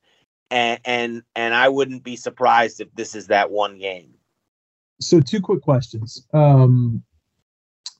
and 0.49 0.79
and 0.85 1.23
and 1.35 1.53
I 1.53 1.69
wouldn't 1.69 2.03
be 2.03 2.15
surprised 2.15 2.79
if 2.79 2.87
this 2.95 3.13
is 3.13 3.27
that 3.27 3.51
one 3.51 3.77
game. 3.77 4.13
So 5.01 5.19
two 5.19 5.41
quick 5.41 5.61
questions. 5.61 6.25
Um, 6.33 7.03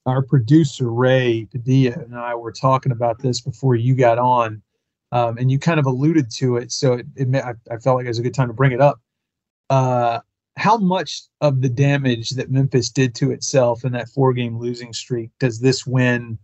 our 0.06 0.22
producer 0.22 0.92
Ray 0.92 1.48
Padilla 1.52 1.94
and 1.94 2.16
I 2.16 2.36
were 2.36 2.52
talking 2.52 2.92
about 2.92 3.20
this 3.20 3.42
before 3.42 3.76
you 3.76 3.96
got 3.96 4.18
on, 4.18 4.62
um, 5.12 5.38
and 5.38 5.52
you 5.52 5.60
kind 5.60 5.80
of 5.80 5.86
alluded 5.86 6.32
to 6.38 6.58
it. 6.58 6.72
So 6.72 6.94
it, 6.94 7.06
it 7.16 7.36
I, 7.36 7.54
I, 7.72 7.78
felt 7.78 7.98
like 7.98 8.06
it 8.06 8.10
was 8.10 8.20
a 8.20 8.24
good 8.24 8.34
time 8.34 8.48
to 8.48 8.54
bring 8.54 8.72
it 8.72 8.82
up. 8.82 9.00
Uh, 9.70 10.20
how 10.58 10.78
much 10.78 11.22
of 11.40 11.62
the 11.62 11.70
damage 11.70 12.32
that 12.32 12.52
Memphis 12.52 12.90
did 12.90 13.16
to 13.16 13.32
itself 13.32 13.86
in 13.86 13.94
that 13.94 14.10
four-game 14.10 14.58
losing 14.58 14.92
streak 14.94 15.30
does 15.40 15.60
this 15.60 15.86
win 15.86 16.38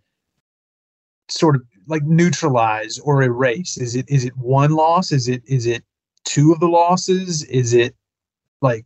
sort 1.30 1.56
of 1.56 1.64
like 1.88 2.04
neutralize 2.04 3.00
or 3.00 3.24
erase? 3.24 3.78
Is 3.78 3.96
it 3.96 4.06
is 4.10 4.24
it 4.24 4.38
one 4.38 4.72
loss? 4.72 5.12
Is 5.12 5.28
it 5.28 5.42
is 5.46 5.66
it 5.66 5.84
two 6.26 6.52
of 6.52 6.60
the 6.60 6.68
losses? 6.68 7.44
Is 7.44 7.74
it 7.74 7.96
like 8.62 8.86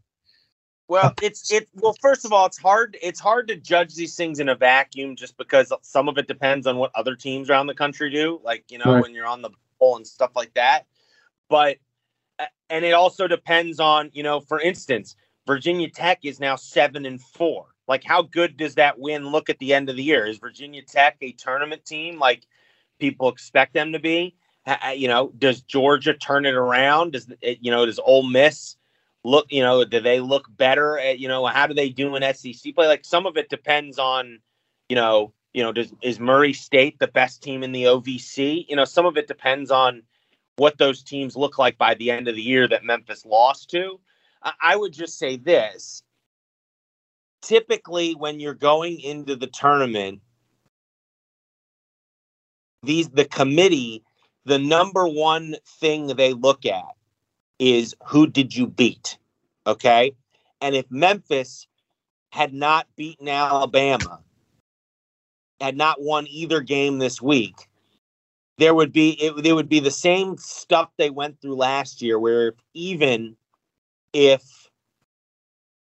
well, 0.92 1.14
it's 1.22 1.50
it. 1.54 1.70
Well, 1.74 1.96
first 2.02 2.26
of 2.26 2.34
all, 2.34 2.46
it's 2.46 2.58
hard. 2.58 2.98
It's 3.02 3.22
hard 3.22 3.48
to 3.48 3.56
judge 3.56 3.96
these 3.96 4.14
things 4.14 4.42
in 4.42 4.50
a 4.50 4.56
vacuum, 4.56 5.16
just 5.16 5.38
because 5.38 5.72
some 5.84 6.10
of 6.10 6.18
it 6.18 6.28
depends 6.28 6.68
on 6.68 6.76
what 6.76 6.92
other 6.96 7.16
teams 7.16 7.50
around 7.50 7.68
the 7.68 7.74
country 7.74 8.10
do. 8.10 8.42
Like 8.44 8.66
you 8.70 8.78
know, 8.78 8.96
right. 8.96 9.02
when 9.02 9.16
you're 9.16 9.26
on 9.26 9.42
the 9.42 9.52
bowl 9.80 9.96
and 9.96 10.06
stuff 10.06 10.32
like 10.36 10.54
that. 10.56 10.88
But 11.48 11.78
and 12.70 12.84
it 12.84 12.92
also 12.92 13.26
depends 13.26 13.80
on 13.80 14.10
you 14.12 14.22
know, 14.22 14.42
for 14.42 14.60
instance, 14.60 15.16
Virginia 15.48 15.90
Tech 15.90 16.20
is 16.24 16.42
now 16.42 16.58
seven 16.58 17.06
and 17.06 17.22
four. 17.22 17.68
Like, 17.88 18.04
how 18.04 18.24
good 18.24 18.58
does 18.58 18.76
that 18.76 19.00
win 19.00 19.30
look 19.30 19.50
at 19.50 19.60
the 19.60 19.74
end 19.74 19.90
of 19.90 19.96
the 19.96 20.04
year? 20.04 20.26
Is 20.26 20.40
Virginia 20.40 20.82
Tech 20.82 21.16
a 21.22 21.32
tournament 21.32 21.86
team 21.86 22.20
like 22.20 22.46
people 23.00 23.30
expect 23.30 23.74
them 23.74 23.94
to 23.94 24.00
be? 24.00 24.36
You 24.94 25.08
know, 25.08 25.32
does 25.38 25.62
Georgia 25.62 26.14
turn 26.14 26.46
it 26.46 26.54
around? 26.54 27.14
Does 27.14 27.32
you 27.42 27.72
know? 27.72 27.86
Does 27.86 27.98
Ole 27.98 28.24
Miss? 28.24 28.76
Look, 29.24 29.48
you 29.50 29.62
know, 29.62 29.84
do 29.84 30.00
they 30.00 30.20
look 30.20 30.46
better 30.50 30.98
at, 30.98 31.20
you 31.20 31.28
know, 31.28 31.46
how 31.46 31.68
do 31.68 31.74
they 31.74 31.90
do 31.90 32.16
in 32.16 32.34
SEC 32.34 32.74
play? 32.76 32.88
Like 32.88 33.06
some 33.06 33.26
of 33.26 33.38
it 33.38 33.50
depends 33.50 34.00
on, 34.00 34.40
you 34.90 34.96
know, 34.96 35.34
you 35.54 35.64
know, 35.64 35.72
does 35.72 35.94
is 36.02 36.20
Murray 36.20 36.54
State 36.54 36.98
the 37.00 37.08
best 37.08 37.44
team 37.44 37.64
in 37.64 37.72
the 37.72 37.84
OVC? 37.84 38.66
You 38.70 38.76
know, 38.76 38.86
some 38.86 39.06
of 39.06 39.18
it 39.18 39.28
depends 39.28 39.70
on 39.70 40.04
what 40.56 40.78
those 40.78 41.04
teams 41.04 41.36
look 41.36 41.58
like 41.58 41.78
by 41.78 41.94
the 41.96 42.12
end 42.12 42.28
of 42.28 42.36
the 42.36 42.42
year 42.42 42.68
that 42.68 42.84
Memphis 42.84 43.26
lost 43.26 43.70
to. 43.72 44.00
I 44.62 44.76
would 44.76 44.94
just 44.94 45.20
say 45.20 45.38
this. 45.38 46.02
Typically, 47.44 48.14
when 48.14 48.40
you're 48.40 48.54
going 48.56 49.00
into 49.00 49.36
the 49.36 49.48
tournament, 49.48 50.22
these 52.84 53.10
the 53.10 53.26
committee, 53.26 54.04
the 54.46 54.58
number 54.58 55.08
one 55.08 55.56
thing 55.80 56.08
they 56.08 56.34
look 56.34 56.66
at 56.66 56.96
is 57.62 57.96
who 58.08 58.26
did 58.26 58.56
you 58.56 58.66
beat? 58.66 59.18
Okay. 59.68 60.14
And 60.60 60.76
if 60.76 60.90
Memphis 60.90 61.68
had 62.32 62.54
not 62.54 62.88
beaten 62.96 63.28
Alabama, 63.28 64.20
had 65.62 65.78
not 65.78 66.02
won 66.02 66.26
either 66.28 66.62
game 66.62 66.98
this 66.98 67.22
week, 67.22 67.70
there 68.58 68.74
would 68.74 68.92
be 68.92 69.12
it, 69.12 69.56
would 69.56 69.70
be 69.70 69.80
the 69.80 69.92
same 69.92 70.38
stuff 70.38 70.90
they 70.98 71.12
went 71.12 71.40
through 71.40 71.56
last 71.56 72.02
year, 72.02 72.20
where 72.20 72.54
even 72.74 73.38
if 74.12 74.70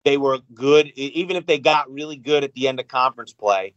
they 0.04 0.16
were 0.16 0.40
good, 0.52 0.88
even 0.96 1.36
if 1.36 1.46
they 1.46 1.58
got 1.58 1.92
really 1.92 2.16
good 2.16 2.42
at 2.42 2.54
the 2.54 2.66
end 2.66 2.80
of 2.80 2.88
conference 2.88 3.32
play, 3.32 3.74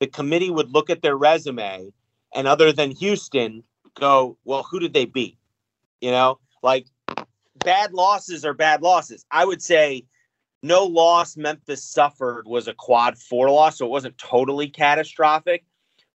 the 0.00 0.08
committee 0.08 0.50
would 0.50 0.72
look 0.72 0.90
at 0.90 1.02
their 1.02 1.16
resume 1.16 1.92
and 2.34 2.48
other 2.48 2.72
than 2.72 2.90
Houston, 2.90 3.62
go, 3.94 4.36
well, 4.44 4.64
who 4.64 4.80
did 4.80 4.92
they 4.92 5.04
beat? 5.04 5.38
You 6.00 6.10
know, 6.10 6.38
like 6.62 6.86
bad 7.60 7.92
losses 7.92 8.44
are 8.44 8.54
bad 8.54 8.82
losses. 8.82 9.24
I 9.30 9.44
would 9.44 9.62
say 9.62 10.04
no 10.62 10.84
loss 10.84 11.36
Memphis 11.36 11.84
suffered 11.84 12.46
was 12.46 12.68
a 12.68 12.74
quad 12.74 13.18
four 13.18 13.50
loss, 13.50 13.78
so 13.78 13.86
it 13.86 13.90
wasn't 13.90 14.18
totally 14.18 14.68
catastrophic. 14.68 15.64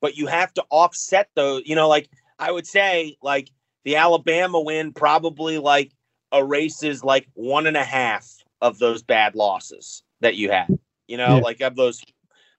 But 0.00 0.16
you 0.16 0.26
have 0.26 0.52
to 0.54 0.64
offset 0.70 1.28
those. 1.34 1.62
You 1.66 1.76
know, 1.76 1.88
like 1.88 2.08
I 2.38 2.50
would 2.50 2.66
say, 2.66 3.16
like 3.22 3.50
the 3.84 3.96
Alabama 3.96 4.60
win 4.60 4.92
probably 4.92 5.58
like 5.58 5.92
erases 6.32 7.04
like 7.04 7.26
one 7.34 7.66
and 7.66 7.76
a 7.76 7.84
half 7.84 8.30
of 8.62 8.78
those 8.78 9.02
bad 9.02 9.34
losses 9.34 10.02
that 10.20 10.36
you 10.36 10.50
had. 10.50 10.78
You 11.06 11.16
know, 11.16 11.36
yeah. 11.36 11.42
like 11.42 11.60
of 11.60 11.76
those. 11.76 12.00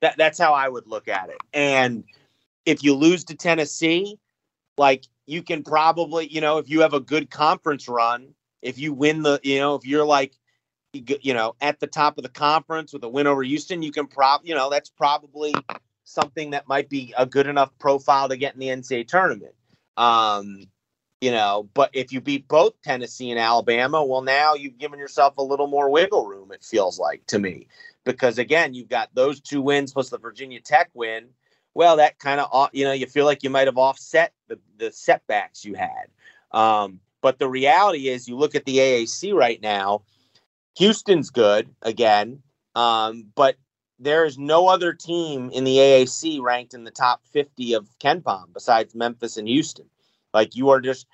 That 0.01 0.17
that's 0.17 0.39
how 0.39 0.53
I 0.53 0.67
would 0.67 0.87
look 0.87 1.07
at 1.07 1.29
it. 1.29 1.37
And 1.53 2.03
if 2.65 2.83
you 2.83 2.95
lose 2.95 3.23
to 3.25 3.35
Tennessee, 3.35 4.17
like 4.77 5.05
you 5.25 5.41
can 5.43 5.63
probably, 5.63 6.27
you 6.27 6.41
know, 6.41 6.57
if 6.57 6.69
you 6.69 6.81
have 6.81 6.93
a 6.93 6.99
good 6.99 7.29
conference 7.29 7.87
run, 7.87 8.33
if 8.61 8.77
you 8.77 8.93
win 8.93 9.23
the, 9.23 9.39
you 9.43 9.59
know, 9.59 9.75
if 9.75 9.85
you're 9.85 10.05
like, 10.05 10.35
you 10.93 11.33
know, 11.33 11.55
at 11.61 11.79
the 11.79 11.87
top 11.87 12.17
of 12.17 12.23
the 12.23 12.29
conference 12.29 12.91
with 12.91 13.03
a 13.03 13.09
win 13.09 13.27
over 13.27 13.43
Houston, 13.43 13.81
you 13.81 13.91
can 13.91 14.07
prob, 14.07 14.41
you 14.43 14.55
know, 14.55 14.69
that's 14.69 14.89
probably 14.89 15.53
something 16.03 16.51
that 16.51 16.67
might 16.67 16.89
be 16.89 17.13
a 17.17 17.25
good 17.25 17.47
enough 17.47 17.71
profile 17.79 18.27
to 18.27 18.37
get 18.37 18.53
in 18.53 18.59
the 18.59 18.67
NCAA 18.67 19.07
tournament. 19.07 19.55
Um, 19.95 20.65
you 21.21 21.31
know, 21.31 21.69
but 21.73 21.91
if 21.93 22.11
you 22.11 22.19
beat 22.19 22.47
both 22.47 22.73
Tennessee 22.81 23.29
and 23.29 23.39
Alabama, 23.39 24.03
well, 24.03 24.23
now 24.23 24.55
you've 24.55 24.79
given 24.79 24.99
yourself 24.99 25.37
a 25.37 25.43
little 25.43 25.67
more 25.67 25.89
wiggle 25.89 26.25
room. 26.25 26.51
It 26.51 26.63
feels 26.63 26.97
like 26.97 27.25
to 27.27 27.37
me, 27.37 27.67
because 28.03 28.39
again, 28.39 28.73
you've 28.73 28.89
got 28.89 29.13
those 29.13 29.39
two 29.39 29.61
wins 29.61 29.93
plus 29.93 30.09
the 30.09 30.17
Virginia 30.17 30.59
Tech 30.59 30.89
win. 30.93 31.27
Well, 31.75 31.97
that 31.97 32.19
kind 32.19 32.41
of, 32.41 32.69
you 32.73 32.83
know, 32.85 32.91
you 32.91 33.05
feel 33.05 33.25
like 33.25 33.43
you 33.43 33.51
might 33.51 33.67
have 33.67 33.77
offset 33.77 34.33
the 34.47 34.59
the 34.77 34.91
setbacks 34.91 35.63
you 35.63 35.75
had. 35.75 36.07
Um, 36.51 36.99
but 37.21 37.39
the 37.39 37.47
reality 37.47 38.09
is, 38.09 38.27
you 38.27 38.35
look 38.35 38.55
at 38.55 38.65
the 38.65 38.77
AAC 38.77 39.33
right 39.33 39.61
now. 39.61 40.03
Houston's 40.77 41.29
good 41.29 41.69
again, 41.81 42.41
um, 42.75 43.25
but 43.35 43.57
there 43.99 44.25
is 44.25 44.37
no 44.37 44.67
other 44.67 44.93
team 44.93 45.49
in 45.51 45.63
the 45.63 45.77
AAC 45.77 46.41
ranked 46.41 46.73
in 46.73 46.83
the 46.83 46.91
top 46.91 47.21
50 47.27 47.73
of 47.73 47.87
KenPom 47.99 48.53
besides 48.53 48.95
Memphis 48.95 49.37
and 49.37 49.47
Houston. 49.47 49.85
Like 50.33 50.55
you 50.55 50.69
are 50.69 50.81
just 50.81 51.07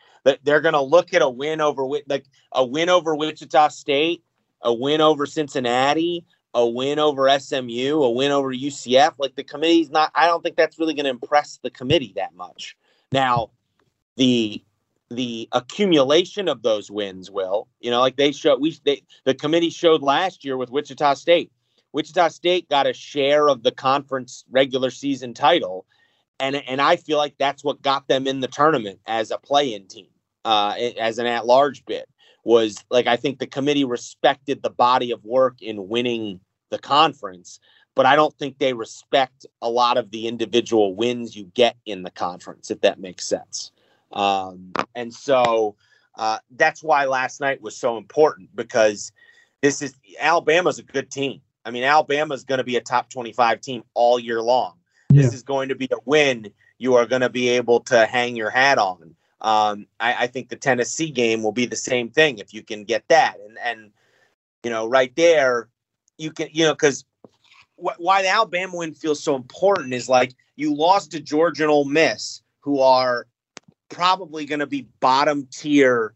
they're 0.44 0.62
going 0.62 0.74
to 0.74 0.82
look 0.82 1.14
at 1.14 1.22
a 1.22 1.30
win 1.30 1.62
over 1.62 1.84
like 2.08 2.26
a 2.52 2.66
win 2.66 2.90
over 2.90 3.16
Wichita 3.16 3.70
State, 3.70 4.24
a 4.62 4.74
win 4.74 5.02
over 5.02 5.26
Cincinnati, 5.26 6.26
a 6.54 6.68
win 6.68 7.00
over 7.00 7.30
SMU, 7.40 8.02
a 8.02 8.12
win 8.12 8.32
over 8.32 8.54
UCF. 8.54 9.14
Like 9.18 9.36
the 9.36 9.44
committee's 9.44 9.90
not. 9.90 10.12
I 10.16 10.28
don't 10.28 10.42
think 10.42 10.56
that's 10.56 10.80
really 10.80 10.94
going 10.94 11.06
to 11.06 11.12
impress 11.12 11.60
the 11.62 11.70
committee 11.70 12.14
that 12.16 12.36
much. 12.36 12.78
Now, 13.12 13.52
the 14.18 14.62
the 15.10 15.48
accumulation 15.52 16.48
of 16.48 16.64
those 16.64 16.92
wins 16.92 17.32
will 17.32 17.68
you 17.80 17.90
know 17.90 18.00
like 18.00 18.18
they 18.18 18.32
show 18.32 18.58
we 18.58 18.78
they, 18.84 19.02
the 19.24 19.34
committee 19.34 19.70
showed 19.70 20.02
last 20.02 20.44
year 20.44 20.58
with 20.58 20.70
wichita 20.70 21.14
state 21.14 21.52
wichita 21.94 22.28
state 22.28 22.68
got 22.70 22.88
a 22.88 22.94
share 22.94 23.50
of 23.50 23.64
the 23.64 23.72
conference 23.72 24.44
regular 24.52 24.90
season 24.90 25.34
title 25.34 25.86
and 26.40 26.56
and 26.56 26.82
i 26.82 26.96
feel 26.96 27.18
like 27.18 27.36
that's 27.40 27.64
what 27.64 27.82
got 27.82 28.08
them 28.08 28.28
in 28.28 28.42
the 28.42 28.48
tournament 28.48 29.00
as 29.08 29.32
a 29.32 29.38
play-in 29.38 29.88
team 29.88 30.10
uh 30.44 30.76
as 31.00 31.20
an 31.20 31.26
at-large 31.26 31.86
bid 31.86 32.06
was 32.48 32.78
like 32.90 33.08
I 33.08 33.18
think 33.18 33.40
the 33.40 33.46
committee 33.46 33.84
respected 33.84 34.64
the 34.64 34.70
body 34.70 35.12
of 35.12 35.24
work 35.26 35.62
in 35.62 35.90
winning 35.90 36.40
the 36.70 36.80
conference, 36.80 37.60
but 37.94 38.06
I 38.06 38.16
don't 38.16 38.34
think 38.40 38.58
they 38.58 38.72
respect 38.72 39.46
a 39.62 39.70
lot 39.70 39.98
of 39.98 40.12
the 40.12 40.28
individual 40.28 40.96
wins 40.96 41.36
you 41.36 41.52
get 41.54 41.76
in 41.86 42.04
the 42.04 42.10
conference, 42.10 42.72
if 42.72 42.80
that 42.82 43.02
makes 43.02 43.28
sense. 43.28 43.74
Um, 44.12 44.74
and 44.96 45.14
so 45.14 45.76
uh, 46.16 46.40
that's 46.52 46.84
why 46.84 47.06
last 47.06 47.42
night 47.42 47.62
was 47.62 47.78
so 47.78 47.98
important 47.98 48.56
because 48.56 49.12
this 49.62 49.82
is 49.82 49.96
Alabama's 50.20 50.80
a 50.80 50.84
good 50.84 51.12
team. 51.12 51.42
I 51.66 51.72
mean, 51.72 51.84
Alabama's 51.84 52.44
going 52.44 52.60
to 52.60 52.64
be 52.64 52.78
a 52.78 52.82
top 52.82 53.10
25 53.10 53.62
team 53.62 53.84
all 53.94 54.20
year 54.20 54.42
long. 54.42 54.76
Yeah. 55.12 55.24
This 55.24 55.34
is 55.34 55.44
going 55.44 55.70
to 55.70 55.76
be 55.76 55.88
a 55.92 55.98
win 56.06 56.52
you 56.78 56.96
are 56.96 57.06
going 57.06 57.22
to 57.22 57.30
be 57.30 57.50
able 57.50 57.80
to 57.82 58.06
hang 58.06 58.36
your 58.36 58.50
hat 58.50 58.78
on. 58.78 59.16
Um, 59.42 59.88
I, 60.00 60.24
I, 60.24 60.28
think 60.28 60.50
the 60.50 60.56
Tennessee 60.56 61.12
game 61.12 61.44
will 61.44 61.52
be 61.52 61.66
the 61.68 61.76
same 61.76 62.10
thing 62.10 62.40
if 62.40 62.54
you 62.54 62.64
can 62.64 62.84
get 62.86 63.04
that. 63.10 63.38
And 63.46 63.58
and 63.64 63.92
you 64.64 64.72
know, 64.72 64.88
right 64.88 65.16
there, 65.16 65.70
you 66.18 66.32
can 66.32 66.50
you 66.52 66.66
know 66.66 66.74
because 66.74 67.06
wh- 67.76 68.00
why 68.00 68.24
the 68.24 68.30
Alabama 68.30 68.78
win 68.78 68.96
feels 68.96 69.22
so 69.24 69.36
important 69.36 69.94
is 69.94 70.10
like 70.10 70.34
you 70.56 70.74
lost 70.74 71.12
to 71.12 71.20
Georgia 71.20 71.64
and 71.64 71.72
Ole 71.72 71.86
Miss, 71.86 72.42
who 72.62 72.80
are 72.80 73.28
probably 73.90 74.46
going 74.46 74.60
to 74.60 74.68
be 74.68 74.88
bottom 75.00 75.48
tier 75.52 76.14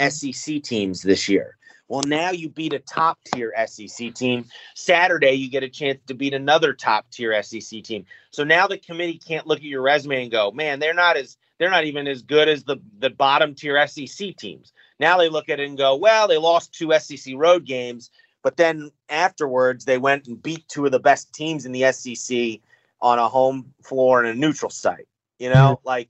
SEC 0.00 0.62
teams 0.62 1.02
this 1.02 1.28
year. 1.28 1.56
Well, 1.88 2.02
now 2.06 2.30
you 2.30 2.48
beat 2.48 2.72
a 2.72 2.78
top 2.78 3.18
tier 3.24 3.52
SEC 3.66 4.14
team. 4.14 4.44
Saturday, 4.76 5.32
you 5.32 5.50
get 5.50 5.64
a 5.64 5.68
chance 5.68 5.98
to 6.06 6.14
beat 6.14 6.34
another 6.34 6.72
top 6.72 7.10
tier 7.10 7.42
SEC 7.42 7.82
team. 7.82 8.06
So 8.30 8.44
now 8.44 8.68
the 8.68 8.78
committee 8.78 9.18
can't 9.18 9.46
look 9.46 9.58
at 9.58 9.64
your 9.64 9.82
resume 9.82 10.22
and 10.22 10.30
go, 10.30 10.52
man, 10.52 10.78
they're 10.78 10.94
not 10.94 11.16
as 11.16 11.36
they're 11.58 11.68
not 11.68 11.84
even 11.84 12.06
as 12.06 12.22
good 12.22 12.48
as 12.48 12.62
the 12.62 12.76
the 13.00 13.10
bottom 13.10 13.56
tier 13.56 13.84
SEC 13.88 14.36
teams. 14.36 14.72
Now 15.00 15.18
they 15.18 15.28
look 15.28 15.48
at 15.48 15.58
it 15.58 15.68
and 15.68 15.76
go, 15.76 15.96
well, 15.96 16.28
they 16.28 16.38
lost 16.38 16.72
two 16.72 16.92
SEC 16.96 17.34
road 17.36 17.66
games, 17.66 18.10
but 18.44 18.56
then 18.56 18.92
afterwards 19.08 19.84
they 19.84 19.98
went 19.98 20.28
and 20.28 20.40
beat 20.40 20.68
two 20.68 20.86
of 20.86 20.92
the 20.92 21.00
best 21.00 21.32
teams 21.32 21.66
in 21.66 21.72
the 21.72 21.90
SEC 21.90 22.60
on 23.00 23.18
a 23.18 23.28
home 23.28 23.74
floor 23.82 24.22
and 24.22 24.28
a 24.28 24.34
neutral 24.40 24.70
site. 24.70 25.08
You 25.40 25.48
know, 25.48 25.74
mm-hmm. 25.74 25.88
like 25.88 26.08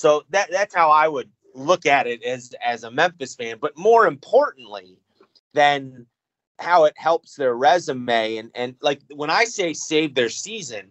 so 0.00 0.24
that 0.30 0.50
that's 0.50 0.74
how 0.74 0.90
I 0.90 1.08
would 1.08 1.28
look 1.54 1.84
at 1.84 2.06
it 2.06 2.22
as 2.22 2.54
as 2.64 2.84
a 2.84 2.90
Memphis 2.90 3.34
fan. 3.34 3.58
But 3.60 3.76
more 3.76 4.06
importantly, 4.06 4.96
than 5.52 6.06
how 6.58 6.84
it 6.84 6.94
helps 6.96 7.34
their 7.34 7.54
resume. 7.54 8.38
And 8.38 8.50
and 8.54 8.76
like 8.80 9.02
when 9.14 9.28
I 9.28 9.44
say 9.44 9.74
save 9.74 10.14
their 10.14 10.30
season, 10.30 10.90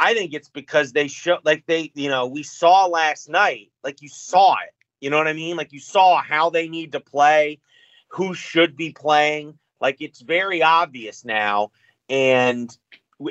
I 0.00 0.12
think 0.14 0.34
it's 0.34 0.48
because 0.48 0.90
they 0.90 1.06
show 1.06 1.38
like 1.44 1.62
they, 1.66 1.92
you 1.94 2.08
know, 2.08 2.26
we 2.26 2.42
saw 2.42 2.86
last 2.86 3.28
night, 3.28 3.70
like 3.84 4.02
you 4.02 4.08
saw 4.08 4.54
it. 4.54 4.74
You 5.00 5.10
know 5.10 5.18
what 5.18 5.28
I 5.28 5.34
mean? 5.34 5.56
Like 5.56 5.72
you 5.72 5.78
saw 5.78 6.20
how 6.20 6.50
they 6.50 6.68
need 6.68 6.90
to 6.92 7.00
play, 7.00 7.60
who 8.08 8.34
should 8.34 8.76
be 8.76 8.90
playing. 8.90 9.56
Like 9.80 9.98
it's 10.00 10.20
very 10.20 10.64
obvious 10.64 11.24
now. 11.24 11.70
And 12.08 12.76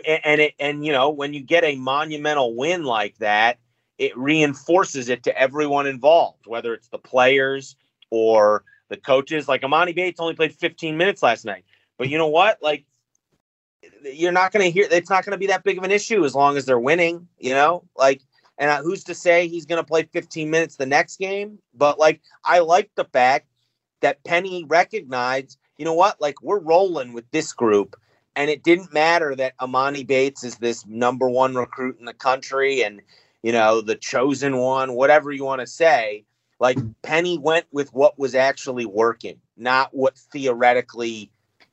and 0.06 0.40
it 0.40 0.54
and 0.58 0.86
you 0.86 0.94
know, 0.94 1.10
when 1.10 1.34
you 1.34 1.42
get 1.42 1.66
a 1.66 1.76
monumental 1.76 2.56
win 2.56 2.86
like 2.86 3.18
that, 3.18 3.58
it 4.02 4.18
reinforces 4.18 5.10
it 5.10 5.22
to 5.22 5.38
everyone 5.40 5.86
involved, 5.86 6.48
whether 6.48 6.74
it's 6.74 6.88
the 6.88 6.98
players 6.98 7.76
or 8.10 8.64
the 8.90 8.98
coaches. 8.98 9.48
Like 9.48 9.62
Emoni 9.62 9.94
Bates 9.94 10.20
only 10.20 10.34
played 10.34 10.56
15 10.56 10.98
minutes 10.98 11.22
last 11.22 11.46
night. 11.46 11.66
But 12.00 12.10
you 12.10 12.18
know 12.18 12.28
what? 12.28 12.58
Like 12.64 12.84
you're 14.02 14.32
not 14.32 14.52
going 14.52 14.66
to 14.66 14.72
hear 14.72 14.88
it's 14.90 15.12
not 15.12 15.24
going 15.24 15.34
to 15.34 15.38
be 15.38 15.46
that 15.48 15.64
big 15.64 15.78
of 15.78 15.84
an 15.84 15.92
issue 15.92 16.26
as 16.26 16.34
long 16.34 16.58
as 16.58 16.66
they're 16.66 16.80
winning, 16.80 17.28
you 17.38 17.52
know? 17.52 17.84
Like 17.96 18.22
and 18.58 18.72
uh, 18.72 18.82
who's 18.82 19.04
to 19.04 19.14
say 19.14 19.48
he's 19.48 19.68
going 19.68 19.80
to 19.80 19.88
play 19.88 20.10
15 20.12 20.50
minutes 20.50 20.78
the 20.78 20.88
next 20.88 21.20
game? 21.20 21.60
But 21.76 22.00
like 22.00 22.22
I 22.44 22.58
like 22.58 22.90
the 22.96 23.06
fact 23.06 23.46
that 24.02 24.24
Penny 24.24 24.66
recognized, 24.68 25.60
you 25.78 25.86
know 25.86 25.94
what? 25.94 26.20
Like 26.20 26.42
we're 26.42 26.60
rolling 26.60 27.14
with 27.14 27.30
this 27.30 27.54
group 27.54 27.96
and 28.36 28.50
it 28.50 28.64
didn't 28.64 28.92
matter 28.92 29.36
that 29.36 29.56
Emoni 29.60 30.08
Bates 30.08 30.44
is 30.44 30.56
this 30.56 30.88
number 30.88 31.30
1 31.30 31.54
recruit 31.54 32.00
in 32.00 32.06
the 32.06 32.16
country 32.16 32.82
and 32.84 33.00
you 33.44 33.52
know, 33.52 33.82
the 33.82 33.96
chosen 33.96 34.58
one, 34.58 34.94
whatever 34.94 35.32
you 35.32 35.44
want 35.44 35.62
to 35.62 35.68
say 35.68 36.26
like 36.62 36.78
Penny 37.02 37.40
went 37.40 37.66
with 37.72 37.92
what 37.92 38.20
was 38.20 38.36
actually 38.36 38.86
working, 38.86 39.42
not 39.58 39.90
what 39.94 40.16
theoretically 40.16 41.32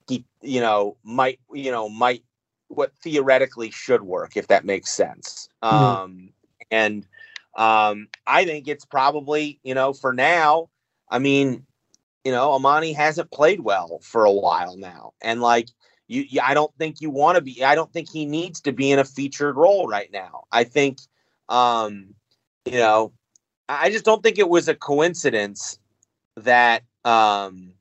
he, 0.09 0.25
you 0.41 0.63
know, 0.63 0.97
might, 1.05 1.39
you 1.53 1.71
know, 1.71 1.91
might 1.91 2.25
what 2.69 2.97
theoretically 2.97 3.71
should 3.71 4.01
work, 4.01 4.35
if 4.35 4.47
that 4.47 4.65
makes 4.65 4.91
sense. 4.91 5.51
Mm-hmm. 5.63 5.77
Um, 5.77 6.31
and 6.71 7.07
um, 7.55 8.09
I 8.27 8.47
think 8.47 8.67
it's 8.67 8.87
probably, 8.87 9.61
you 9.63 9.75
know, 9.75 9.93
for 9.93 10.15
now, 10.15 10.71
I 11.11 11.19
mean, 11.19 11.67
you 12.25 12.33
know, 12.33 12.59
Emoni 12.59 12.97
hasn't 12.97 13.31
played 13.31 13.61
well 13.61 14.01
for 14.03 14.25
a 14.25 14.33
while 14.33 14.79
now. 14.79 15.13
And 15.21 15.43
like, 15.43 15.69
you, 16.07 16.25
you 16.27 16.41
I 16.43 16.55
don't 16.55 16.75
think 16.79 17.03
you 17.03 17.11
want 17.11 17.37
to 17.37 17.43
be, 17.43 17.63
I 17.63 17.75
don't 17.75 17.93
think 17.93 18.11
he 18.11 18.25
needs 18.25 18.63
to 18.63 18.73
be 18.73 18.91
in 18.91 18.99
a 18.99 19.05
featured 19.05 19.57
role 19.57 19.87
right 19.87 20.11
now. 20.11 20.45
I 20.51 20.65
think, 20.65 21.01
um, 21.49 22.15
you 22.65 22.79
know, 22.79 23.13
I 23.69 23.91
just 23.91 24.05
don't 24.05 24.23
think 24.23 24.39
it 24.39 24.49
was 24.49 24.69
a 24.69 24.75
coincidence 24.75 25.79
that 26.37 26.83
um, 27.05 27.73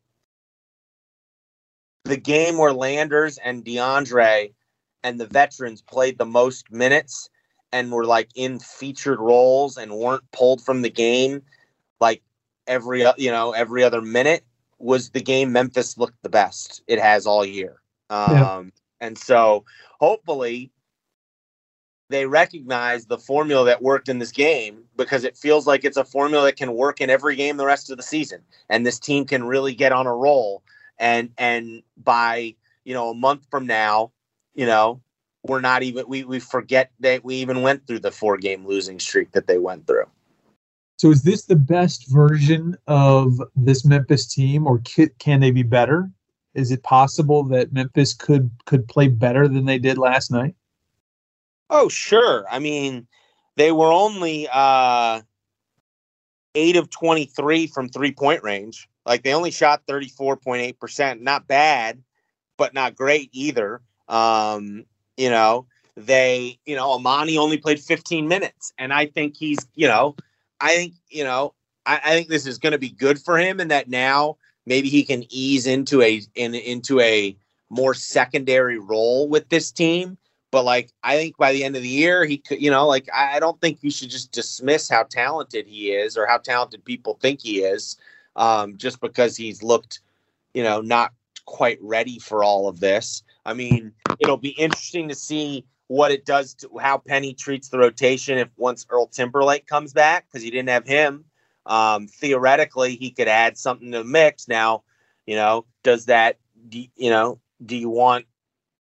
the 2.03 2.17
game 2.17 2.57
where 2.57 2.73
Landers 2.73 3.37
and 3.37 3.63
DeAndre 3.63 4.53
and 5.03 5.19
the 5.19 5.27
veterans 5.27 5.81
played 5.81 6.17
the 6.17 6.25
most 6.25 6.71
minutes 6.71 7.29
and 7.71 7.91
were 7.91 8.05
like 8.05 8.29
in 8.35 8.59
featured 8.59 9.19
roles 9.19 9.77
and 9.77 9.93
weren't 9.93 10.29
pulled 10.31 10.61
from 10.61 10.81
the 10.81 10.89
game 10.89 11.41
like 11.99 12.21
every 12.65 13.03
you 13.17 13.31
know 13.31 13.51
every 13.51 13.83
other 13.83 14.01
minute 14.01 14.43
was 14.79 15.09
the 15.09 15.21
game 15.21 15.51
Memphis 15.51 15.97
looked 15.97 16.21
the 16.23 16.29
best 16.29 16.81
it 16.87 16.99
has 16.99 17.25
all 17.25 17.45
year. 17.45 17.81
Um, 18.09 18.31
yeah. 18.31 18.63
And 19.01 19.17
so 19.17 19.65
hopefully 19.99 20.71
they 22.09 22.25
recognize 22.25 23.05
the 23.05 23.17
formula 23.17 23.65
that 23.65 23.81
worked 23.81 24.07
in 24.07 24.19
this 24.19 24.31
game 24.31 24.83
because 24.95 25.23
it 25.23 25.37
feels 25.37 25.67
like 25.67 25.83
it's 25.83 25.97
a 25.97 26.05
formula 26.05 26.45
that 26.45 26.55
can 26.55 26.73
work 26.73 27.01
in 27.01 27.09
every 27.09 27.35
game 27.35 27.57
the 27.57 27.65
rest 27.65 27.91
of 27.91 27.97
the 27.97 28.03
season. 28.03 28.41
And 28.69 28.85
this 28.85 28.99
team 28.99 29.25
can 29.25 29.43
really 29.43 29.75
get 29.75 29.91
on 29.91 30.07
a 30.07 30.15
roll. 30.15 30.63
And 30.99 31.31
and 31.37 31.83
by 31.97 32.55
you 32.85 32.93
know 32.93 33.11
a 33.11 33.13
month 33.13 33.45
from 33.51 33.67
now 33.67 34.11
you 34.55 34.65
know 34.65 35.01
we're 35.43 35.61
not 35.61 35.83
even 35.83 36.07
we, 36.07 36.23
we 36.23 36.39
forget 36.39 36.91
that 36.99 37.23
we 37.23 37.35
even 37.35 37.61
went 37.61 37.85
through 37.85 37.99
the 37.99 38.11
four 38.11 38.37
game 38.37 38.65
losing 38.65 38.99
streak 38.99 39.31
that 39.33 39.47
they 39.47 39.57
went 39.57 39.85
through. 39.85 40.05
So 40.97 41.11
is 41.11 41.21
this 41.21 41.45
the 41.45 41.55
best 41.55 42.11
version 42.11 42.75
of 42.87 43.39
this 43.55 43.85
memphis 43.85 44.25
team 44.25 44.65
or 44.65 44.81
can, 45.19 45.39
they 45.39 45.51
be 45.51 45.61
better? 45.61 46.09
Is 46.55 46.71
it 46.71 46.81
possible 46.81 47.43
that 47.45 47.71
memphis 47.71 48.15
could 48.15 48.49
could 48.65 48.87
play 48.87 49.07
better 49.09 49.47
than 49.47 49.65
they 49.65 49.77
did 49.77 49.97
last 49.97 50.31
night 50.31 50.55
Oh, 51.69 51.89
sure. 51.89 52.45
I 52.49 52.59
mean, 52.59 53.07
they 53.55 53.71
were 53.71 53.91
only 53.91 54.47
uh, 54.51 55.21
eight 56.55 56.75
of 56.75 56.89
23 56.89 57.67
from 57.67 57.89
three 57.89 58.11
point 58.11 58.43
range. 58.43 58.87
Like 59.05 59.23
they 59.23 59.33
only 59.33 59.51
shot 59.51 59.85
34.8%. 59.87 61.21
Not 61.21 61.47
bad, 61.47 62.01
but 62.57 62.73
not 62.73 62.95
great 62.95 63.29
either. 63.33 63.81
Um, 64.07 64.85
you 65.15 65.29
know, 65.29 65.65
they, 65.95 66.59
you 66.65 66.75
know, 66.75 66.97
Emoni 66.97 67.37
only 67.37 67.57
played 67.57 67.79
15 67.79 68.27
minutes. 68.27 68.73
And 68.77 68.93
I 68.93 69.07
think 69.07 69.35
he's, 69.35 69.59
you 69.75 69.87
know, 69.87 70.15
I 70.61 70.75
think, 70.75 70.93
you 71.09 71.23
know, 71.23 71.53
I, 71.85 72.01
I 72.03 72.09
think 72.11 72.27
this 72.27 72.45
is 72.45 72.57
going 72.57 72.73
to 72.73 72.77
be 72.77 72.89
good 72.89 73.19
for 73.19 73.37
him 73.37 73.59
and 73.59 73.71
that 73.71 73.89
now 73.89 74.37
maybe 74.65 74.89
he 74.89 75.03
can 75.03 75.25
ease 75.29 75.65
into 75.65 76.01
a 76.01 76.21
in, 76.35 76.53
into 76.53 76.99
a 76.99 77.35
more 77.69 77.93
secondary 77.93 78.77
role 78.77 79.27
with 79.27 79.49
this 79.49 79.71
team 79.71 80.17
but 80.57 80.65
like, 80.65 80.91
I 81.03 81.17
think 81.17 81.37
by 81.37 81.53
the 81.53 81.63
end 81.63 81.75
of 81.75 81.83
the 81.83 81.87
year, 81.87 82.25
he 82.25 82.39
could, 82.39 82.59
you 82.59 82.71
know, 82.71 82.87
like, 82.87 83.07
I 83.13 83.39
don't 83.39 83.61
think 83.61 83.77
you 83.83 83.91
should 83.91 84.09
just 84.09 84.31
dismiss 84.31 84.89
how 84.89 85.03
talented 85.03 85.67
he 85.67 85.91
is 85.91 86.17
or 86.17 86.25
how 86.25 86.39
talented 86.39 86.83
people 86.83 87.19
think 87.21 87.41
he 87.43 87.59
is 87.59 87.95
um, 88.35 88.75
just 88.75 88.99
because 88.99 89.37
he's 89.37 89.61
looked, 89.61 89.99
you 90.55 90.63
know, 90.63 90.81
not 90.81 91.13
quite 91.45 91.77
ready 91.79 92.17
for 92.17 92.43
all 92.43 92.67
of 92.67 92.79
this. 92.79 93.21
I 93.45 93.53
mean, 93.53 93.91
it'll 94.17 94.35
be 94.35 94.49
interesting 94.49 95.07
to 95.09 95.13
see 95.13 95.63
what 95.89 96.09
it 96.09 96.25
does 96.25 96.55
to 96.55 96.71
how 96.79 96.97
Penny 96.97 97.35
treats 97.35 97.69
the 97.69 97.77
rotation 97.77 98.39
if 98.39 98.49
once 98.57 98.87
Earl 98.89 99.05
Timberlake 99.05 99.67
comes 99.67 99.93
back 99.93 100.25
because 100.25 100.41
he 100.41 100.49
didn't 100.49 100.69
have 100.69 100.87
him. 100.87 101.23
Um, 101.67 102.07
theoretically, 102.07 102.95
he 102.95 103.11
could 103.11 103.27
add 103.27 103.59
something 103.59 103.91
to 103.91 103.99
the 103.99 104.05
mix. 104.05 104.47
Now, 104.47 104.81
you 105.27 105.35
know, 105.35 105.65
does 105.83 106.05
that, 106.05 106.39
you 106.71 107.11
know, 107.11 107.39
do 107.63 107.77
you 107.77 107.89
want 107.89 108.25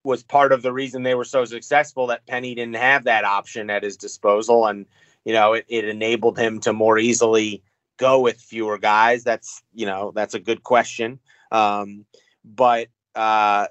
was 0.03 0.23
part 0.23 0.51
of 0.51 0.61
the 0.61 0.73
reason 0.73 1.03
they 1.03 1.15
were 1.15 1.25
so 1.25 1.45
successful 1.45 2.07
that 2.07 2.27
Penny 2.27 2.55
didn't 2.55 2.75
have 2.75 3.05
that 3.05 3.23
option 3.25 3.69
at 3.69 3.83
his 3.83 3.97
disposal. 3.97 4.67
And, 4.67 4.85
you 5.25 5.33
know, 5.33 5.53
it, 5.53 5.65
it 5.69 5.85
enabled 5.85 6.37
him 6.37 6.59
to 6.61 6.73
more 6.73 6.97
easily 6.97 7.63
go 7.97 8.19
with 8.19 8.39
fewer 8.41 8.77
guys. 8.77 9.23
That's, 9.23 9.63
you 9.73 9.85
know, 9.85 10.11
that's 10.15 10.33
a 10.33 10.39
good 10.39 10.63
question. 10.63 11.19
Um, 11.51 12.05
but 12.43 12.87
uh, 13.15 13.67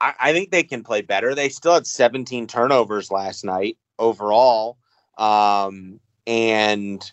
I, 0.00 0.14
I 0.20 0.32
think 0.32 0.50
they 0.50 0.62
can 0.62 0.82
play 0.84 1.02
better. 1.02 1.34
They 1.34 1.48
still 1.50 1.74
had 1.74 1.86
17 1.86 2.46
turnovers 2.46 3.10
last 3.10 3.44
night 3.44 3.76
overall. 3.98 4.78
Um, 5.18 6.00
and 6.26 7.12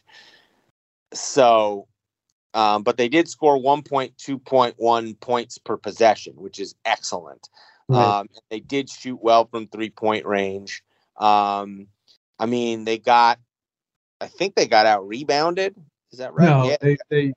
so 1.14 1.88
Um, 2.54 2.84
but 2.84 2.98
they 2.98 3.10
did 3.10 3.28
score 3.28 3.58
1.2.1 3.60 5.20
points 5.20 5.58
per 5.60 5.78
possession, 5.78 6.34
which 6.38 6.60
is 6.60 6.76
excellent. 6.86 7.50
Right. 7.90 8.20
Um, 8.20 8.28
they 8.50 8.60
did 8.60 8.90
shoot 8.90 9.20
well 9.22 9.46
from 9.46 9.68
three 9.68 9.90
point 9.90 10.26
range. 10.26 10.84
Um, 11.18 11.88
I 12.38 12.46
mean, 12.46 12.84
they 12.84 12.98
got, 12.98 13.40
I 14.20 14.28
think 14.28 14.56
they 14.56 14.68
got 14.68 14.86
out 14.86 15.08
rebounded. 15.08 15.76
Is 16.12 16.20
that 16.20 16.34
right? 16.34 16.46
No, 16.46 16.70
yeah. 16.70 16.78
they, 16.82 16.98
they, 17.10 17.34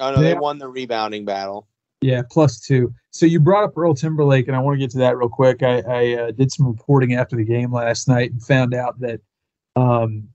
oh 0.00 0.14
no, 0.14 0.20
they, 0.20 0.32
they 0.32 0.38
won 0.38 0.58
the 0.58 0.68
rebounding 0.68 1.24
battle. 1.24 1.68
Yeah, 2.00 2.22
plus 2.30 2.60
two. 2.60 2.92
So 3.10 3.26
you 3.26 3.40
brought 3.40 3.64
up 3.64 3.78
Earl 3.78 3.94
Timberlake, 3.94 4.46
and 4.48 4.56
I 4.56 4.60
want 4.60 4.74
to 4.74 4.78
get 4.78 4.90
to 4.90 4.98
that 4.98 5.16
real 5.16 5.28
quick. 5.28 5.62
I, 5.62 5.82
I 5.88 6.12
uh, 6.14 6.30
did 6.32 6.52
some 6.52 6.66
reporting 6.66 7.14
after 7.14 7.36
the 7.36 7.44
game 7.44 7.72
last 7.72 8.08
night 8.08 8.30
and 8.32 8.42
found 8.42 8.74
out 8.74 8.98
that, 9.00 9.20
um, 9.76 10.28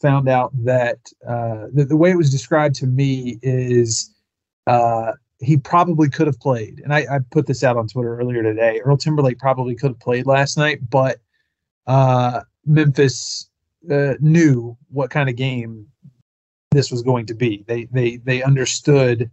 found 0.00 0.28
out 0.28 0.52
that 0.64 0.98
uh, 1.26 1.68
the, 1.72 1.84
the 1.84 1.96
way 1.96 2.10
it 2.10 2.16
was 2.16 2.30
described 2.30 2.74
to 2.74 2.86
me 2.86 3.38
is 3.42 4.14
uh, 4.66 5.12
he 5.42 5.56
probably 5.56 6.08
could 6.08 6.26
have 6.26 6.38
played. 6.38 6.80
And 6.84 6.94
I, 6.94 7.00
I, 7.10 7.18
put 7.30 7.46
this 7.46 7.64
out 7.64 7.76
on 7.76 7.88
Twitter 7.88 8.16
earlier 8.16 8.42
today. 8.42 8.80
Earl 8.80 8.96
Timberlake 8.96 9.38
probably 9.38 9.74
could 9.74 9.90
have 9.90 10.00
played 10.00 10.26
last 10.26 10.56
night, 10.56 10.88
but 10.88 11.20
uh, 11.86 12.40
Memphis 12.64 13.50
uh, 13.90 14.14
knew 14.20 14.76
what 14.90 15.10
kind 15.10 15.28
of 15.28 15.36
game 15.36 15.86
this 16.70 16.90
was 16.90 17.02
going 17.02 17.26
to 17.26 17.34
be. 17.34 17.64
They 17.66 17.84
they 17.86 18.16
they 18.18 18.42
understood 18.42 19.30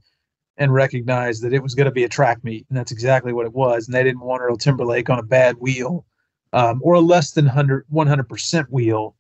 and 0.58 0.74
recognized 0.74 1.44
that 1.44 1.54
it 1.54 1.64
was 1.64 1.76
going 1.76 1.86
to 1.86 1.92
be 1.92 2.04
a 2.04 2.10
track 2.10 2.44
meet, 2.44 2.66
and 2.70 2.78
that's 2.78 2.92
exactly 2.92 3.32
what 3.32 3.46
it 3.46 3.54
was. 3.54 3.88
And 3.88 3.96
they 3.96 4.04
didn't 4.04 4.22
want 4.22 4.42
Earl 4.42 4.58
Timberlake 4.58 5.10
on 5.10 5.20
a 5.20 5.24
bad 5.24 5.56
wheel 5.58 6.06
um, 6.54 6.82
or 6.84 6.96
a 6.96 7.00
less 7.00 7.32
than 7.32 7.46
100 7.46 8.30
percent 8.30 8.72
wheel, 8.72 9.16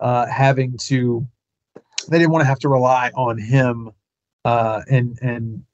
uh, 0.00 0.26
having 0.26 0.76
to. 0.82 1.26
They 2.08 2.18
didn't 2.18 2.32
want 2.32 2.42
to 2.42 2.48
have 2.48 2.58
to 2.60 2.68
rely 2.68 3.10
on 3.14 3.38
him 3.38 3.90
uh, 4.44 4.82
and 4.90 5.18
and 5.22 5.64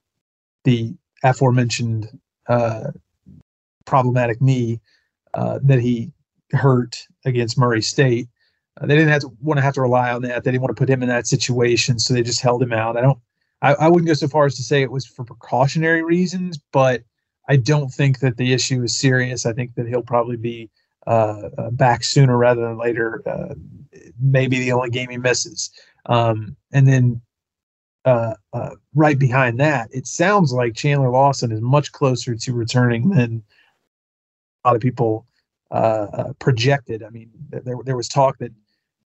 the 0.64 0.94
aforementioned 1.22 2.08
uh, 2.48 2.90
problematic 3.84 4.40
knee 4.40 4.80
uh, 5.34 5.58
that 5.62 5.80
he 5.80 6.12
hurt 6.52 7.06
against 7.24 7.58
Murray 7.58 7.82
State. 7.82 8.28
Uh, 8.80 8.86
they 8.86 8.96
didn't 8.96 9.10
have 9.10 9.22
to 9.22 9.30
want 9.40 9.58
to 9.58 9.62
have 9.62 9.74
to 9.74 9.80
rely 9.80 10.10
on 10.10 10.22
that. 10.22 10.44
They 10.44 10.50
didn't 10.50 10.62
want 10.62 10.76
to 10.76 10.80
put 10.80 10.88
him 10.88 11.02
in 11.02 11.08
that 11.08 11.26
situation, 11.26 11.98
so 11.98 12.14
they 12.14 12.22
just 12.22 12.40
held 12.40 12.62
him 12.62 12.72
out. 12.72 12.96
I 12.96 13.02
don't. 13.02 13.18
I, 13.62 13.74
I 13.74 13.88
wouldn't 13.88 14.06
go 14.06 14.14
so 14.14 14.28
far 14.28 14.46
as 14.46 14.56
to 14.56 14.62
say 14.62 14.82
it 14.82 14.90
was 14.90 15.06
for 15.06 15.24
precautionary 15.24 16.02
reasons, 16.02 16.58
but 16.72 17.02
I 17.48 17.56
don't 17.56 17.90
think 17.90 18.20
that 18.20 18.38
the 18.38 18.52
issue 18.54 18.82
is 18.82 18.96
serious. 18.96 19.44
I 19.44 19.52
think 19.52 19.74
that 19.74 19.86
he'll 19.86 20.02
probably 20.02 20.36
be 20.36 20.70
uh, 21.06 21.50
uh 21.58 21.70
back 21.70 22.04
sooner 22.04 22.36
rather 22.36 22.62
than 22.62 22.78
later. 22.78 23.22
Uh, 23.26 23.54
maybe 24.18 24.58
the 24.58 24.72
only 24.72 24.90
game 24.90 25.10
he 25.10 25.18
misses. 25.18 25.70
Um, 26.06 26.56
and 26.72 26.86
then 26.86 27.20
uh, 28.04 28.34
uh, 28.52 28.70
right 28.94 29.18
behind 29.18 29.60
that, 29.60 29.90
it 29.92 30.06
sounds 30.06 30.52
like 30.52 30.74
Chandler 30.74 31.10
Lawson 31.10 31.52
is 31.52 31.60
much 31.60 31.92
closer 31.92 32.34
to 32.34 32.52
returning 32.52 33.10
than 33.10 33.42
a 34.64 34.68
lot 34.68 34.76
of 34.76 34.82
people 34.82 35.26
uh, 35.70 36.06
uh 36.12 36.32
projected. 36.38 37.02
I 37.02 37.10
mean, 37.10 37.30
there 37.50 37.76
there 37.84 37.96
was 37.96 38.08
talk 38.08 38.38
that 38.38 38.52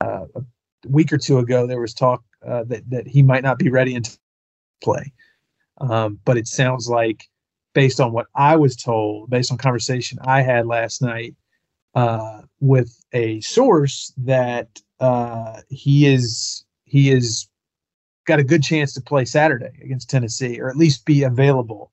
uh, 0.01 0.25
a 0.35 0.41
week 0.87 1.11
or 1.11 1.17
two 1.17 1.39
ago 1.39 1.65
there 1.65 1.81
was 1.81 1.93
talk 1.93 2.23
uh, 2.45 2.63
that 2.65 2.89
that 2.89 3.07
he 3.07 3.23
might 3.23 3.43
not 3.43 3.57
be 3.57 3.69
ready 3.69 3.99
to 3.99 4.17
play, 4.83 5.11
um, 5.79 6.19
but 6.23 6.37
it 6.37 6.47
sounds 6.47 6.87
like, 6.87 7.27
based 7.73 7.99
on 7.99 8.11
what 8.11 8.27
I 8.35 8.55
was 8.55 8.75
told, 8.75 9.29
based 9.29 9.51
on 9.51 9.57
conversation 9.57 10.19
I 10.21 10.41
had 10.43 10.67
last 10.67 11.01
night 11.01 11.35
with 12.59 13.03
a 13.13 13.41
source, 13.41 14.13
that 14.17 14.79
he 15.69 16.05
is 16.05 16.63
he 16.85 17.09
is 17.09 17.47
got 18.25 18.39
a 18.39 18.43
good 18.43 18.63
chance 18.63 18.93
to 18.93 19.01
play 19.01 19.25
Saturday 19.25 19.71
against 19.81 20.09
Tennessee, 20.09 20.59
or 20.59 20.69
at 20.69 20.77
least 20.77 21.05
be 21.05 21.23
available 21.23 21.91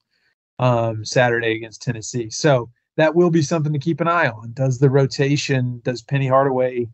um, 0.59 1.05
Saturday 1.05 1.55
against 1.55 1.83
Tennessee. 1.83 2.31
So 2.31 2.71
that 2.97 3.15
will 3.15 3.31
be 3.31 3.43
something 3.43 3.73
to 3.73 3.79
keep 3.79 4.01
an 4.01 4.09
eye 4.09 4.29
on. 4.29 4.53
Does 4.53 4.79
the 4.79 4.91
rotation, 4.91 5.81
does 5.85 6.03
Penny 6.03 6.27
Hardaway, 6.27 6.89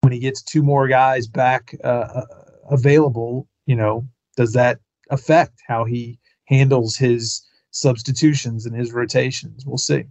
when 0.00 0.12
he 0.12 0.18
gets 0.18 0.42
two 0.42 0.62
more 0.62 0.86
guys 0.86 1.26
back 1.26 1.74
uh, 1.82 1.86
uh 1.86 2.26
available, 2.70 3.46
you 3.66 3.76
know, 3.76 4.06
does 4.36 4.52
that 4.52 4.78
affect 5.10 5.60
how 5.66 5.84
he 5.84 6.18
handles 6.46 6.96
his 6.96 7.46
substitutions 7.70 8.66
and 8.66 8.76
his 8.76 8.92
rotations? 8.92 9.64
We'll 9.66 9.78
see. 9.78 10.04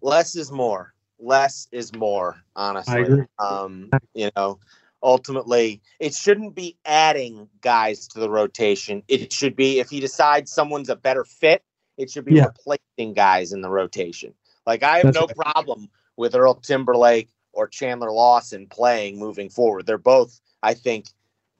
Less 0.00 0.36
is 0.36 0.50
more. 0.50 0.94
Less 1.18 1.68
is 1.72 1.94
more. 1.94 2.42
Honestly, 2.54 3.26
um, 3.38 3.90
you 4.14 4.30
know, 4.36 4.58
ultimately 5.06 5.80
it 6.00 6.12
shouldn't 6.12 6.56
be 6.56 6.76
adding 6.84 7.48
guys 7.60 8.08
to 8.08 8.18
the 8.18 8.28
rotation 8.28 9.02
it 9.06 9.32
should 9.32 9.54
be 9.54 9.78
if 9.78 9.88
he 9.88 10.00
decides 10.00 10.50
someone's 10.50 10.88
a 10.88 10.96
better 10.96 11.24
fit 11.24 11.62
it 11.96 12.10
should 12.10 12.24
be 12.24 12.34
yeah. 12.34 12.46
replacing 12.46 13.14
guys 13.14 13.52
in 13.52 13.60
the 13.60 13.70
rotation 13.70 14.34
like 14.66 14.82
i 14.82 14.96
have 14.98 15.04
That's 15.04 15.16
no 15.16 15.26
right. 15.26 15.36
problem 15.36 15.88
with 16.16 16.34
earl 16.34 16.54
timberlake 16.54 17.28
or 17.52 17.68
chandler 17.68 18.10
lawson 18.10 18.66
playing 18.66 19.16
moving 19.16 19.48
forward 19.48 19.86
they're 19.86 19.96
both 19.96 20.40
i 20.62 20.74
think 20.74 21.06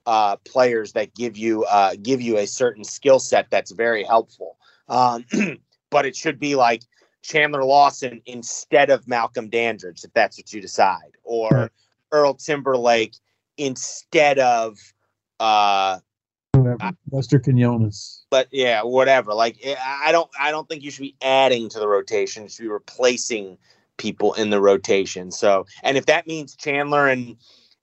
uh, 0.05 0.37
players 0.45 0.93
that 0.93 1.13
give 1.15 1.35
you 1.35 1.65
uh, 1.65 1.93
give 2.01 2.21
you 2.21 2.37
a 2.37 2.47
certain 2.47 2.85
skill 2.85 3.19
set 3.19 3.49
that's 3.49 3.71
very 3.71 4.03
helpful 4.03 4.57
um, 4.87 5.25
but 5.89 6.05
it 6.05 6.15
should 6.15 6.39
be 6.39 6.55
like 6.55 6.83
chandler 7.21 7.63
lawson 7.63 8.21
instead 8.25 8.89
of 8.89 9.07
malcolm 9.07 9.49
dandridge 9.49 10.03
if 10.03 10.13
that's 10.13 10.37
what 10.37 10.53
you 10.53 10.61
decide 10.61 11.11
or 11.23 11.49
right. 11.49 11.71
earl 12.13 12.33
timberlake 12.33 13.15
instead 13.57 14.39
of 14.39 14.77
uh 15.39 15.99
whatever. 16.53 16.91
Lester 17.11 17.39
Quinones. 17.39 18.25
But 18.29 18.47
yeah, 18.51 18.83
whatever. 18.83 19.33
Like 19.33 19.57
eh, 19.63 19.75
I 19.79 20.11
don't 20.11 20.29
I 20.39 20.51
don't 20.51 20.67
think 20.67 20.83
you 20.83 20.91
should 20.91 21.01
be 21.01 21.15
adding 21.21 21.69
to 21.69 21.79
the 21.79 21.87
rotation. 21.87 22.43
You 22.43 22.49
should 22.49 22.63
be 22.63 22.69
replacing 22.69 23.57
people 23.97 24.33
in 24.33 24.49
the 24.49 24.61
rotation. 24.61 25.31
So 25.31 25.65
and 25.83 25.97
if 25.97 26.05
that 26.07 26.27
means 26.27 26.55
Chandler 26.55 27.07
and 27.07 27.37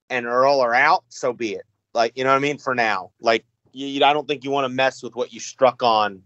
and 0.09 0.25
Earl 0.25 0.61
are 0.61 0.73
out, 0.73 1.03
so 1.09 1.33
be 1.33 1.53
it. 1.53 1.65
Like 1.93 2.17
you 2.17 2.23
know 2.23 2.31
what 2.31 2.37
I 2.37 2.39
mean. 2.39 2.57
For 2.57 2.75
now, 2.75 3.11
like 3.19 3.45
you, 3.71 4.03
I 4.03 4.13
don't 4.13 4.27
think 4.27 4.43
you 4.43 4.51
want 4.51 4.65
to 4.65 4.69
mess 4.69 5.01
with 5.01 5.15
what 5.15 5.33
you 5.33 5.39
struck 5.39 5.81
on 5.81 6.21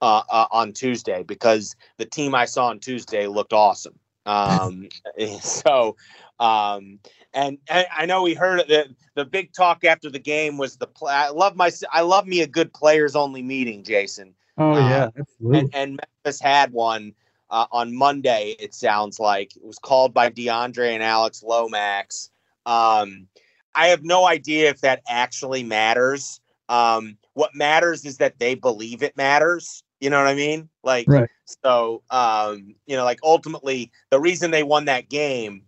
uh, 0.00 0.22
uh, 0.28 0.46
on 0.50 0.72
Tuesday 0.72 1.22
because 1.22 1.76
the 1.98 2.04
team 2.04 2.34
I 2.34 2.44
saw 2.44 2.66
on 2.66 2.80
Tuesday 2.80 3.26
looked 3.26 3.52
awesome. 3.52 3.98
Um, 4.26 4.88
so 5.40 5.96
um, 6.42 6.98
and, 7.34 7.58
and 7.68 7.86
I 7.96 8.04
know 8.04 8.22
we 8.22 8.34
heard 8.34 8.66
the 8.66 8.94
the 9.14 9.24
big 9.24 9.52
talk 9.52 9.84
after 9.84 10.10
the 10.10 10.18
game 10.18 10.58
was 10.58 10.76
the 10.76 10.88
play. 10.88 11.12
I 11.12 11.28
love 11.28 11.54
my 11.54 11.70
I 11.92 12.00
love 12.00 12.26
me 12.26 12.40
a 12.40 12.46
good 12.48 12.72
players 12.72 13.14
only 13.14 13.42
meeting, 13.42 13.84
Jason. 13.84 14.34
Oh 14.58 14.76
yeah, 14.76 15.10
um, 15.16 15.54
and, 15.54 15.70
and, 15.72 16.00
Memphis 16.24 16.40
had 16.40 16.72
one 16.72 17.14
uh, 17.48 17.66
on 17.70 17.94
Monday. 17.94 18.56
It 18.58 18.74
sounds 18.74 19.20
like 19.20 19.56
it 19.56 19.64
was 19.64 19.78
called 19.78 20.12
by 20.12 20.30
DeAndre 20.30 20.92
and 20.92 21.02
Alex 21.02 21.44
Lomax. 21.44 22.30
Um, 22.66 23.28
I 23.74 23.86
have 23.86 24.02
no 24.02 24.26
idea 24.26 24.68
if 24.68 24.80
that 24.80 25.02
actually 25.08 25.62
matters. 25.62 26.40
Um, 26.68 27.16
what 27.34 27.54
matters 27.54 28.04
is 28.04 28.18
that 28.18 28.40
they 28.40 28.56
believe 28.56 29.02
it 29.02 29.16
matters. 29.16 29.84
You 30.00 30.10
know 30.10 30.18
what 30.18 30.26
I 30.28 30.34
mean? 30.34 30.68
Like, 30.82 31.06
right. 31.08 31.30
so, 31.64 32.02
um, 32.10 32.74
you 32.86 32.96
know, 32.96 33.04
like 33.04 33.20
ultimately, 33.22 33.92
the 34.10 34.20
reason 34.20 34.50
they 34.50 34.64
won 34.64 34.86
that 34.86 35.08
game 35.08 35.62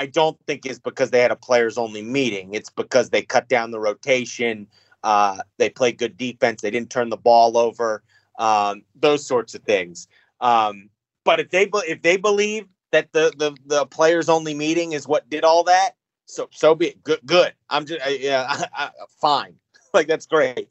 I 0.00 0.06
don't 0.06 0.38
think 0.46 0.64
is 0.64 0.78
because 0.78 1.10
they 1.10 1.20
had 1.20 1.30
a 1.30 1.36
players 1.36 1.76
only 1.76 2.00
meeting. 2.00 2.54
It's 2.54 2.70
because 2.70 3.10
they 3.10 3.20
cut 3.20 3.50
down 3.50 3.70
the 3.70 3.78
rotation. 3.78 4.66
Uh, 5.04 5.42
they 5.58 5.68
played 5.68 5.98
good 5.98 6.16
defense. 6.16 6.62
They 6.62 6.70
didn't 6.70 6.88
turn 6.88 7.10
the 7.10 7.18
ball 7.18 7.58
over. 7.58 8.02
Um, 8.38 8.82
those 8.94 9.26
sorts 9.26 9.54
of 9.54 9.62
things. 9.64 10.08
Um, 10.40 10.88
but 11.22 11.38
if 11.38 11.50
they 11.50 11.68
if 11.86 12.00
they 12.00 12.16
believe 12.16 12.64
that 12.92 13.12
the, 13.12 13.30
the 13.36 13.54
the 13.66 13.84
players 13.84 14.30
only 14.30 14.54
meeting 14.54 14.92
is 14.92 15.06
what 15.06 15.28
did 15.28 15.44
all 15.44 15.64
that, 15.64 15.90
so 16.24 16.48
so 16.50 16.74
be 16.74 16.88
it. 16.88 17.04
Good, 17.04 17.20
good. 17.26 17.52
I'm 17.68 17.84
just 17.84 18.00
yeah, 18.20 18.46
I, 18.48 18.66
I, 18.84 18.90
fine. 19.20 19.54
like 19.92 20.06
that's 20.06 20.24
great. 20.24 20.70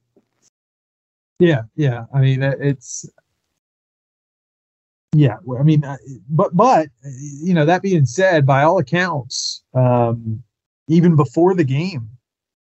Yeah, 1.37 1.61
yeah. 1.75 2.05
I 2.15 2.19
mean, 2.19 2.41
it's 2.41 3.07
yeah, 5.15 5.37
I 5.59 5.63
mean, 5.63 5.83
uh, 5.83 5.97
but 6.29 6.55
but 6.55 6.89
you 7.03 7.53
know 7.53 7.65
that 7.65 7.81
being 7.81 8.05
said, 8.05 8.45
by 8.45 8.63
all 8.63 8.77
accounts, 8.77 9.63
um, 9.73 10.43
even 10.87 11.15
before 11.15 11.55
the 11.55 11.63
game, 11.63 12.09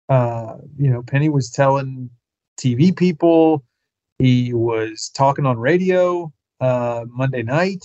uh, 0.10 0.56
you 0.78 0.90
know, 0.90 1.04
Penny 1.04 1.30
was 1.30 1.50
telling 1.50 2.10
TV 2.58 2.96
people, 2.96 3.64
he 4.20 4.54
was 4.54 5.10
talking 5.14 5.46
on 5.46 5.58
radio 5.58 6.32
uh, 6.62 7.06
Monday 7.10 7.44
night, 7.44 7.84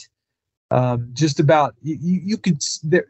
um, 0.70 1.10
just 1.12 1.40
about 1.40 1.74
you, 1.82 2.20
you 2.24 2.38
could 2.38 2.62
there, 2.84 3.06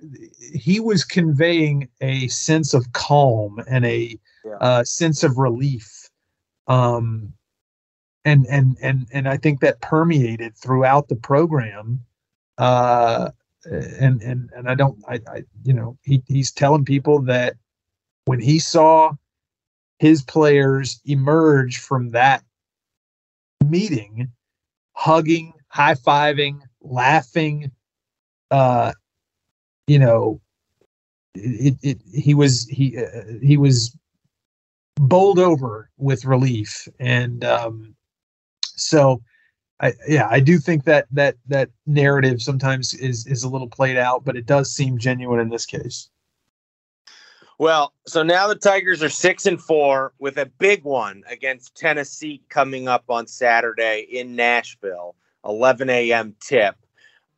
he 0.55 0.81
was 0.81 1.05
conveying 1.05 1.89
a 2.01 2.29
sense 2.29 2.75
of 2.75 2.93
calm 2.93 3.61
and 3.69 3.85
a 3.85 4.19
yeah. 4.45 4.57
uh, 4.61 4.85
sense 4.85 5.23
of 5.23 5.37
relief 5.37 6.09
um, 6.67 7.33
and 8.25 8.47
and 8.49 8.77
and 8.81 9.07
and 9.13 9.29
I 9.29 9.37
think 9.37 9.61
that 9.61 9.81
permeated 9.81 10.57
throughout 10.57 11.09
the 11.09 11.17
program. 11.17 12.01
Uh, 12.59 13.31
and 13.65 14.21
and 14.23 14.51
and 14.55 14.69
I 14.69 14.75
don't 14.75 14.99
I, 15.09 15.21
I 15.27 15.45
you 15.65 15.73
know 15.73 15.97
he 16.03 16.23
he's 16.27 16.51
telling 16.51 16.85
people 16.85 17.23
that 17.23 17.55
when 18.25 18.41
he 18.41 18.59
saw 18.59 19.13
his 19.99 20.23
players 20.23 21.01
emerge 21.05 21.79
from 21.79 22.11
that 22.11 22.43
meeting 23.65 24.33
hugging, 24.93 25.53
high 25.69 25.95
fiving, 25.95 26.61
laughing. 26.81 27.71
Uh, 28.51 28.93
you 29.87 29.99
know, 29.99 30.41
it, 31.35 31.77
it, 31.83 31.99
he 32.13 32.35
was 32.35 32.67
he 32.69 32.99
uh, 32.99 33.25
he 33.43 33.57
was 33.57 33.97
bowled 34.97 35.39
over 35.39 35.91
with 35.97 36.25
relief, 36.25 36.87
and 36.99 37.45
um, 37.45 37.95
so 38.85 39.23
I 39.81 39.93
yeah 40.07 40.29
I 40.31 40.41
do 40.41 40.59
think 40.59 40.85
that 40.85 41.07
that 41.13 41.37
that 41.49 41.71
narrative 41.87 42.41
sometimes 42.43 42.95
is 42.95 43.27
is 43.27 43.43
a 43.43 43.49
little 43.49 43.69
played 43.69 43.97
out, 43.97 44.25
but 44.25 44.37
it 44.37 44.47
does 44.47 44.75
seem 44.75 44.99
genuine 44.99 45.41
in 45.41 45.49
this 45.49 45.67
case. 45.67 46.09
Well, 47.59 47.93
so 48.07 48.23
now 48.23 48.49
the 48.49 48.57
Tigers 48.57 49.03
are 49.03 49.09
six 49.09 49.47
and 49.47 49.61
four 49.61 50.15
with 50.19 50.37
a 50.39 50.47
big 50.47 50.83
one 50.85 51.23
against 51.29 51.77
Tennessee 51.77 52.43
coming 52.49 52.89
up 52.89 53.05
on 53.09 53.27
Saturday 53.27 54.07
in 54.11 54.35
Nashville, 54.35 55.15
11 55.45 55.89
a.m. 55.89 56.35
tip. 56.41 56.75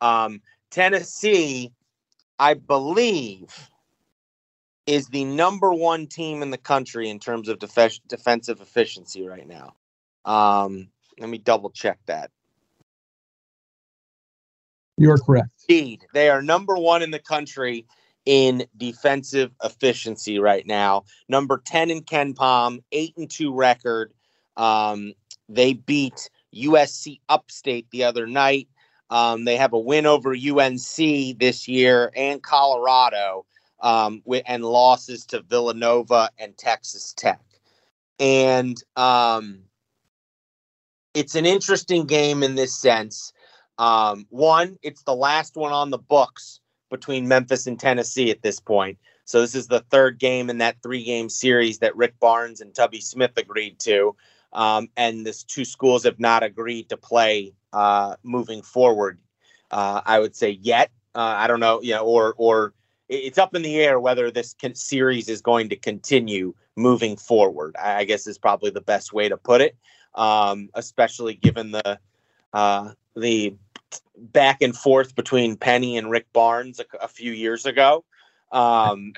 Um, 0.01 0.41
Tennessee, 0.71 1.71
I 2.39 2.55
believe, 2.55 3.69
is 4.87 5.07
the 5.09 5.25
number 5.25 5.71
one 5.71 6.07
team 6.07 6.41
in 6.41 6.49
the 6.49 6.57
country 6.57 7.09
in 7.09 7.19
terms 7.19 7.47
of 7.47 7.59
def- 7.59 7.99
defensive 8.07 8.61
efficiency 8.61 9.27
right 9.27 9.47
now. 9.47 9.75
Um, 10.25 10.89
let 11.19 11.29
me 11.29 11.37
double 11.37 11.69
check 11.69 11.99
that. 12.05 12.31
You're 14.97 15.17
correct. 15.17 15.49
Indeed, 15.67 16.05
they 16.13 16.29
are 16.29 16.41
number 16.41 16.75
one 16.75 17.01
in 17.01 17.11
the 17.11 17.19
country 17.19 17.85
in 18.25 18.65
defensive 18.77 19.51
efficiency 19.63 20.39
right 20.39 20.65
now. 20.65 21.03
Number 21.27 21.61
10 21.63 21.91
in 21.91 22.01
KenPom, 22.01 22.81
8 22.91 23.13
and 23.17 23.29
2 23.29 23.53
record. 23.53 24.13
Um, 24.57 25.13
they 25.49 25.73
beat 25.73 26.29
USC 26.55 27.19
Upstate 27.29 27.89
the 27.91 28.03
other 28.03 28.25
night. 28.25 28.67
Um, 29.09 29.45
they 29.45 29.57
have 29.57 29.73
a 29.73 29.79
win 29.79 30.05
over 30.05 30.33
UNC 30.33 31.37
this 31.39 31.67
year 31.67 32.11
and 32.15 32.41
Colorado, 32.41 33.45
um, 33.81 34.23
and 34.47 34.65
losses 34.65 35.25
to 35.27 35.41
Villanova 35.41 36.31
and 36.39 36.57
Texas 36.57 37.13
Tech. 37.13 37.41
And 38.19 38.81
um, 38.95 39.59
it's 41.15 41.35
an 41.35 41.45
interesting 41.45 42.05
game 42.05 42.43
in 42.43 42.55
this 42.55 42.79
sense. 42.79 43.33
Um, 43.77 44.27
one, 44.29 44.77
it's 44.83 45.03
the 45.03 45.15
last 45.15 45.55
one 45.55 45.71
on 45.71 45.89
the 45.89 45.97
books 45.97 46.59
between 46.91 47.27
Memphis 47.27 47.65
and 47.65 47.79
Tennessee 47.79 48.29
at 48.29 48.41
this 48.41 48.59
point. 48.59 48.97
So 49.23 49.41
this 49.41 49.55
is 49.55 49.67
the 49.67 49.79
third 49.89 50.19
game 50.19 50.49
in 50.49 50.59
that 50.59 50.77
three 50.83 51.03
game 51.03 51.29
series 51.29 51.79
that 51.79 51.95
Rick 51.95 52.19
Barnes 52.19 52.61
and 52.61 52.75
Tubby 52.75 53.01
Smith 53.01 53.31
agreed 53.37 53.79
to. 53.79 54.15
Um, 54.53 54.89
and 54.95 55.25
the 55.25 55.33
two 55.47 55.65
schools 55.65 56.03
have 56.03 56.19
not 56.19 56.43
agreed 56.43 56.89
to 56.89 56.97
play 56.97 57.53
uh, 57.73 58.15
moving 58.23 58.61
forward. 58.61 59.19
Uh, 59.71 60.01
I 60.05 60.19
would 60.19 60.35
say 60.35 60.51
yet. 60.61 60.91
Uh, 61.15 61.33
I 61.37 61.47
don't 61.47 61.59
know, 61.59 61.81
you 61.81 61.93
know, 61.93 62.05
or 62.05 62.35
or 62.37 62.73
it's 63.09 63.37
up 63.37 63.55
in 63.55 63.61
the 63.61 63.77
air 63.77 63.99
whether 63.99 64.31
this 64.31 64.55
series 64.73 65.29
is 65.29 65.41
going 65.41 65.69
to 65.69 65.75
continue 65.75 66.53
moving 66.75 67.15
forward. 67.17 67.75
I, 67.81 67.97
I, 67.97 68.03
guess 68.03 68.27
is 68.27 68.37
probably 68.37 68.71
the 68.71 68.81
best 68.81 69.13
way 69.13 69.29
to 69.29 69.37
put 69.37 69.61
it, 69.61 69.77
um, 70.15 70.69
especially 70.73 71.35
given 71.35 71.71
the 71.71 71.99
uh, 72.53 72.91
the 73.15 73.55
back 74.17 74.61
and 74.61 74.75
forth 74.75 75.15
between 75.15 75.57
Penny 75.57 75.97
and 75.97 76.09
Rick 76.09 76.31
Barnes 76.33 76.79
a, 76.79 76.85
a 77.03 77.07
few 77.07 77.31
years 77.31 77.65
ago. 77.65 78.03
Um, 78.51 79.13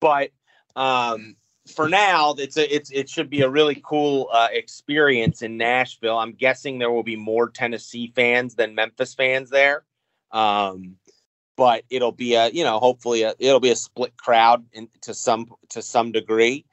but 0.00 0.30
um, 0.76 1.36
for 1.74 1.88
now, 1.88 2.34
it's 2.38 2.56
a, 2.56 2.74
it's 2.74 2.90
it 2.90 3.08
should 3.08 3.30
be 3.30 3.42
a 3.42 3.48
really 3.48 3.80
cool 3.84 4.28
uh, 4.32 4.48
experience 4.50 5.42
in 5.42 5.56
Nashville. 5.56 6.18
I'm 6.18 6.32
guessing 6.32 6.78
there 6.78 6.90
will 6.90 7.02
be 7.02 7.16
more 7.16 7.50
Tennessee 7.50 8.12
fans 8.14 8.54
than 8.54 8.74
Memphis 8.74 9.14
fans 9.14 9.50
there. 9.50 9.84
Um, 10.30 10.96
but 11.56 11.84
it'll 11.90 12.12
be 12.12 12.34
a 12.34 12.48
you 12.48 12.64
know 12.64 12.78
hopefully 12.78 13.22
a, 13.22 13.34
it'll 13.38 13.60
be 13.60 13.70
a 13.70 13.76
split 13.76 14.16
crowd 14.16 14.64
in, 14.72 14.88
to 15.02 15.12
some 15.12 15.48
to 15.70 15.82
some 15.82 16.12
degree 16.12 16.64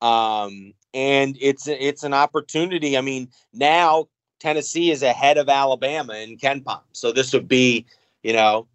um, 0.00 0.72
and 0.94 1.36
it's 1.40 1.66
it's 1.68 2.02
an 2.02 2.14
opportunity 2.14 2.96
i 2.96 3.00
mean 3.00 3.28
now 3.52 4.06
Tennessee 4.40 4.90
is 4.90 5.02
ahead 5.02 5.36
of 5.36 5.48
Alabama 5.48 6.14
in 6.14 6.36
Ken 6.38 6.62
KenPom. 6.62 6.80
So 6.92 7.12
this 7.12 7.32
would 7.32 7.46
be, 7.46 7.86
you 8.22 8.32
know, 8.32 8.66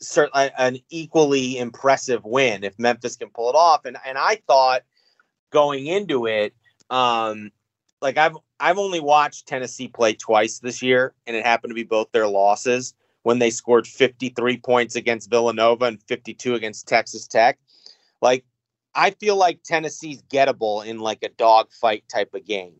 certainly 0.00 0.50
an 0.58 0.78
equally 0.90 1.58
impressive 1.58 2.24
win 2.24 2.62
if 2.62 2.78
Memphis 2.78 3.16
can 3.16 3.30
pull 3.30 3.50
it 3.50 3.56
off. 3.56 3.84
And 3.84 3.96
and 4.04 4.16
I 4.16 4.40
thought 4.46 4.82
going 5.50 5.86
into 5.86 6.26
it, 6.26 6.54
um, 6.90 7.50
like 8.00 8.18
I've 8.18 8.36
I've 8.60 8.78
only 8.78 9.00
watched 9.00 9.48
Tennessee 9.48 9.88
play 9.88 10.14
twice 10.14 10.60
this 10.60 10.82
year, 10.82 11.14
and 11.26 11.34
it 11.34 11.44
happened 11.44 11.70
to 11.70 11.74
be 11.74 11.84
both 11.84 12.12
their 12.12 12.28
losses 12.28 12.94
when 13.22 13.38
they 13.40 13.50
scored 13.50 13.86
53 13.86 14.58
points 14.58 14.94
against 14.94 15.30
Villanova 15.30 15.86
and 15.86 16.02
52 16.04 16.54
against 16.54 16.86
Texas 16.86 17.26
Tech. 17.26 17.58
Like 18.22 18.44
I 18.96 19.10
feel 19.10 19.36
like 19.36 19.62
Tennessee's 19.62 20.22
gettable 20.22 20.84
in 20.84 20.98
like 20.98 21.22
a 21.22 21.28
dogfight 21.28 22.04
type 22.08 22.34
of 22.34 22.46
game. 22.46 22.74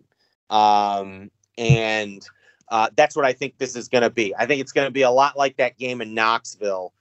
Um, 0.49 1.31
and 1.59 2.27
uh, 2.69 2.89
that's 2.97 3.15
what 3.15 3.27
I 3.27 3.35
think 3.35 3.59
this 3.59 3.77
is 3.77 3.89
going 3.89 4.03
to 4.03 4.11
be. 4.11 4.35
I 4.35 4.47
think 4.47 4.63
it's 4.63 4.73
going 4.73 4.87
to 4.87 4.93
be 4.93 5.03
a 5.03 5.11
lot 5.11 5.37
like 5.37 5.59
that 5.59 5.79
game 5.79 6.01
in 6.01 6.15
Knoxville 6.15 6.93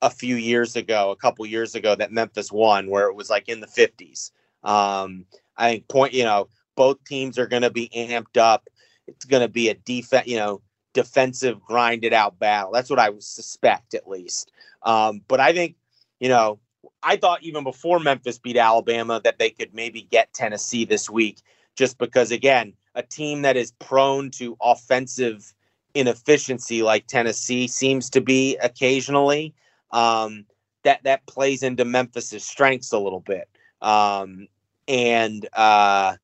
a 0.00 0.08
few 0.08 0.36
years 0.36 0.76
ago, 0.76 1.10
a 1.10 1.16
couple 1.16 1.44
years 1.46 1.74
ago 1.74 1.94
that 1.96 2.12
Memphis 2.12 2.52
won, 2.52 2.88
where 2.88 3.08
it 3.08 3.14
was 3.14 3.28
like 3.28 3.48
in 3.48 3.60
the 3.60 3.66
50s. 3.66 4.30
Um, 4.62 5.26
I 5.56 5.72
think 5.72 5.88
point, 5.88 6.14
you 6.14 6.24
know, 6.24 6.48
both 6.76 7.02
teams 7.04 7.38
are 7.38 7.48
going 7.48 7.62
to 7.62 7.70
be 7.70 7.90
amped 7.94 8.38
up. 8.38 8.68
It's 9.08 9.24
going 9.24 9.42
to 9.42 9.48
be 9.48 9.68
a 9.68 9.74
defense, 9.74 10.28
you 10.28 10.38
know, 10.38 10.62
defensive 10.94 11.60
grinded 11.60 12.12
out 12.12 12.38
battle. 12.38 12.72
That's 12.72 12.88
what 12.88 12.98
I 12.98 13.10
suspect 13.18 13.94
at 13.94 14.08
least. 14.08 14.52
Um, 14.82 15.22
but 15.26 15.40
I 15.40 15.52
think, 15.52 15.74
you 16.20 16.28
know, 16.28 16.60
I 17.02 17.16
thought 17.16 17.42
even 17.42 17.64
before 17.64 17.98
Memphis 17.98 18.38
beat 18.38 18.56
Alabama 18.56 19.20
that 19.24 19.38
they 19.38 19.50
could 19.50 19.74
maybe 19.74 20.02
get 20.02 20.32
Tennessee 20.32 20.84
this 20.84 21.08
week, 21.08 21.40
just 21.76 21.98
because 21.98 22.30
again, 22.30 22.74
a 22.94 23.02
team 23.02 23.42
that 23.42 23.56
is 23.56 23.72
prone 23.72 24.30
to 24.32 24.56
offensive 24.60 25.54
inefficiency 25.94 26.82
like 26.82 27.06
Tennessee 27.06 27.66
seems 27.66 28.10
to 28.10 28.20
be 28.20 28.56
occasionally. 28.58 29.54
Um, 29.90 30.46
that 30.82 31.02
that 31.04 31.26
plays 31.26 31.62
into 31.62 31.84
Memphis's 31.84 32.44
strengths 32.44 32.92
a 32.92 32.98
little 32.98 33.20
bit. 33.20 33.48
Um, 33.82 34.48
and 34.88 35.46
uh, 35.52 36.16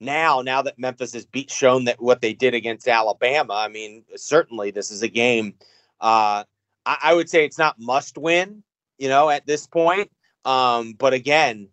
now, 0.00 0.40
now 0.42 0.62
that 0.62 0.78
Memphis 0.78 1.12
has 1.14 1.26
beat 1.26 1.50
shown 1.50 1.84
that 1.84 2.00
what 2.00 2.20
they 2.20 2.32
did 2.32 2.54
against 2.54 2.88
Alabama, 2.88 3.54
I 3.54 3.68
mean, 3.68 4.04
certainly 4.16 4.70
this 4.70 4.90
is 4.90 5.02
a 5.02 5.08
game. 5.08 5.54
Uh, 6.00 6.44
I, 6.86 6.98
I 7.02 7.14
would 7.14 7.28
say 7.28 7.44
it's 7.44 7.58
not 7.58 7.78
must 7.78 8.18
win, 8.18 8.62
you 9.04 9.10
know, 9.10 9.28
at 9.28 9.46
this 9.46 9.66
point. 9.66 10.10
Um, 10.46 10.94
but 10.94 11.12
again, 11.12 11.68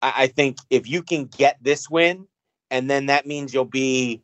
I, 0.00 0.12
I 0.16 0.26
think 0.28 0.58
if 0.70 0.88
you 0.88 1.02
can 1.02 1.24
get 1.24 1.58
this 1.60 1.90
win, 1.90 2.28
and 2.70 2.88
then 2.88 3.06
that 3.06 3.26
means 3.26 3.52
you'll 3.52 3.64
be 3.64 4.22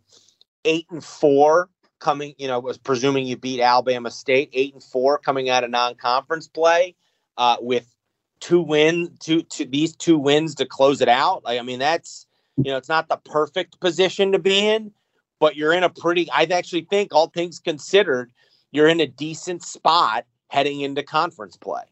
eight 0.64 0.86
and 0.88 1.02
four 1.02 1.68
coming. 1.98 2.36
You 2.38 2.46
know, 2.46 2.60
was 2.60 2.78
presuming 2.78 3.26
you 3.26 3.36
beat 3.36 3.60
Alabama 3.60 4.08
State, 4.12 4.50
eight 4.52 4.72
and 4.72 4.82
four 4.82 5.18
coming 5.18 5.50
out 5.50 5.64
of 5.64 5.70
non-conference 5.70 6.46
play, 6.46 6.94
uh, 7.36 7.56
with 7.60 7.92
two 8.38 8.60
win, 8.60 9.16
two, 9.18 9.42
to 9.42 9.64
these 9.64 9.96
two 9.96 10.16
wins 10.16 10.54
to 10.54 10.64
close 10.64 11.00
it 11.00 11.08
out. 11.08 11.42
Like, 11.42 11.58
I 11.58 11.62
mean, 11.62 11.80
that's 11.80 12.28
you 12.56 12.70
know, 12.70 12.76
it's 12.76 12.88
not 12.88 13.08
the 13.08 13.16
perfect 13.16 13.80
position 13.80 14.30
to 14.30 14.38
be 14.38 14.60
in, 14.60 14.92
but 15.40 15.56
you're 15.56 15.72
in 15.72 15.82
a 15.82 15.90
pretty. 15.90 16.30
I 16.30 16.44
actually 16.44 16.86
think, 16.88 17.12
all 17.12 17.30
things 17.30 17.58
considered, 17.58 18.30
you're 18.70 18.86
in 18.86 19.00
a 19.00 19.08
decent 19.08 19.64
spot 19.64 20.24
heading 20.50 20.82
into 20.82 21.02
conference 21.02 21.56
play. 21.56 21.82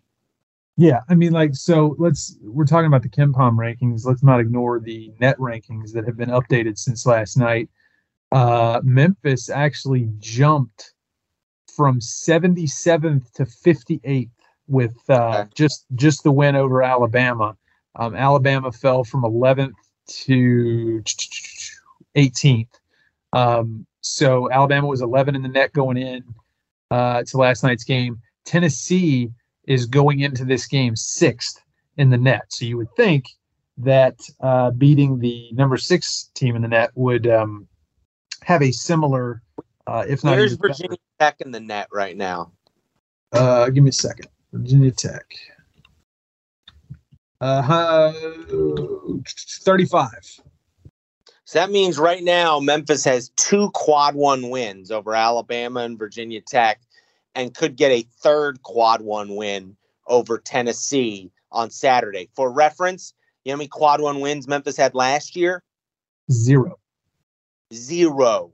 Yeah, 0.76 1.00
I 1.08 1.14
mean, 1.14 1.32
like, 1.32 1.54
so 1.54 1.94
let's 1.98 2.37
we're 2.42 2.64
talking 2.64 2.87
about 2.87 3.02
the 3.02 3.08
KenPom 3.08 3.56
rankings. 3.56 4.06
Let's 4.06 4.22
not 4.22 4.40
ignore 4.40 4.80
the 4.80 5.12
net 5.20 5.37
rankings 5.38 5.92
that 5.92 6.06
have 6.06 6.16
been 6.16 6.30
updated 6.30 6.78
since 6.78 7.04
last 7.04 7.37
night. 7.37 7.68
Uh, 8.30 8.80
Memphis 8.82 9.50
actually 9.50 10.08
jumped 10.18 10.94
from 11.76 12.00
77th 12.00 13.30
to 13.32 13.44
58th 13.44 14.30
with 14.66 14.96
uh, 15.11 15.44
just 15.54 15.85
just 15.94 16.24
the 16.24 16.32
win 16.32 16.56
over 16.56 16.82
Alabama. 16.82 17.56
Um, 17.96 18.14
Alabama 18.14 18.72
fell 18.72 19.04
from 19.04 19.22
11th 19.22 19.74
to 20.06 21.02
18th. 22.16 22.68
Um, 23.35 23.87
so 24.00 24.50
Alabama 24.50 24.87
was 24.87 25.02
11 25.02 25.35
in 25.37 25.42
the 25.42 25.48
net 25.48 25.72
going 25.74 25.98
in 25.98 26.24
uh, 26.90 27.22
to 27.24 27.37
last 27.37 27.62
night's 27.62 27.85
game. 27.85 28.20
Tennessee 28.44 29.30
is 29.66 29.87
going 29.87 30.20
into 30.20 30.44
this 30.44 30.66
game 30.66 30.96
sixth 30.96 31.62
in 31.96 32.11
the 32.11 32.18
net. 32.18 32.44
So 32.48 32.64
you 32.64 32.77
would 32.77 32.94
think 32.96 33.27
that 33.79 34.18
uh, 34.40 34.70
beating 34.72 35.18
the 35.18 35.51
number 35.53 35.77
six 35.77 36.31
team 36.35 36.57
in 36.57 36.62
the 36.62 36.68
net 36.68 36.90
would 36.94 37.27
um, 37.27 37.68
have 38.42 38.62
a 38.62 38.72
similar, 38.72 39.42
uh, 39.87 40.05
if 40.09 40.25
not. 40.25 40.37
Where's 40.37 40.55
Virginia 40.55 40.96
better. 41.18 41.33
Tech 41.33 41.40
in 41.40 41.53
the 41.53 41.61
net 41.61 41.88
right 41.92 42.16
now? 42.16 42.53
Uh, 43.33 43.68
give 43.70 43.85
me 43.85 43.90
a 43.90 43.92
second. 43.92 44.27
Virginia 44.53 44.90
Tech. 44.90 45.25
Uh, 47.40 48.12
35. 49.35 50.09
So 51.44 51.59
that 51.59 51.70
means 51.70 51.98
right 51.98 52.22
now 52.22 52.61
Memphis 52.61 53.05
has 53.05 53.31
two 53.31 53.70
quad 53.70 54.14
one 54.14 54.51
wins 54.51 54.90
over 54.90 55.14
Alabama 55.14 55.81
and 55.81 55.98
Virginia 55.98 56.40
Tech 56.40 56.81
and 57.35 57.55
could 57.55 57.77
get 57.77 57.90
a 57.90 58.07
third 58.21 58.62
quad 58.62 59.01
one 59.03 59.37
win 59.37 59.77
over 60.07 60.38
Tennessee 60.38 61.31
on 61.51 61.71
Saturday. 61.71 62.29
For 62.35 62.51
reference, 62.51 63.14
you 63.45 63.51
know 63.51 63.55
how 63.55 63.59
many 63.59 63.68
quad 63.68 64.01
one 64.01 64.21
wins 64.21 64.49
Memphis 64.49 64.77
had 64.77 64.95
last 64.95 65.37
year? 65.37 65.62
Zero. 66.31 66.79
Zero. 67.73 68.53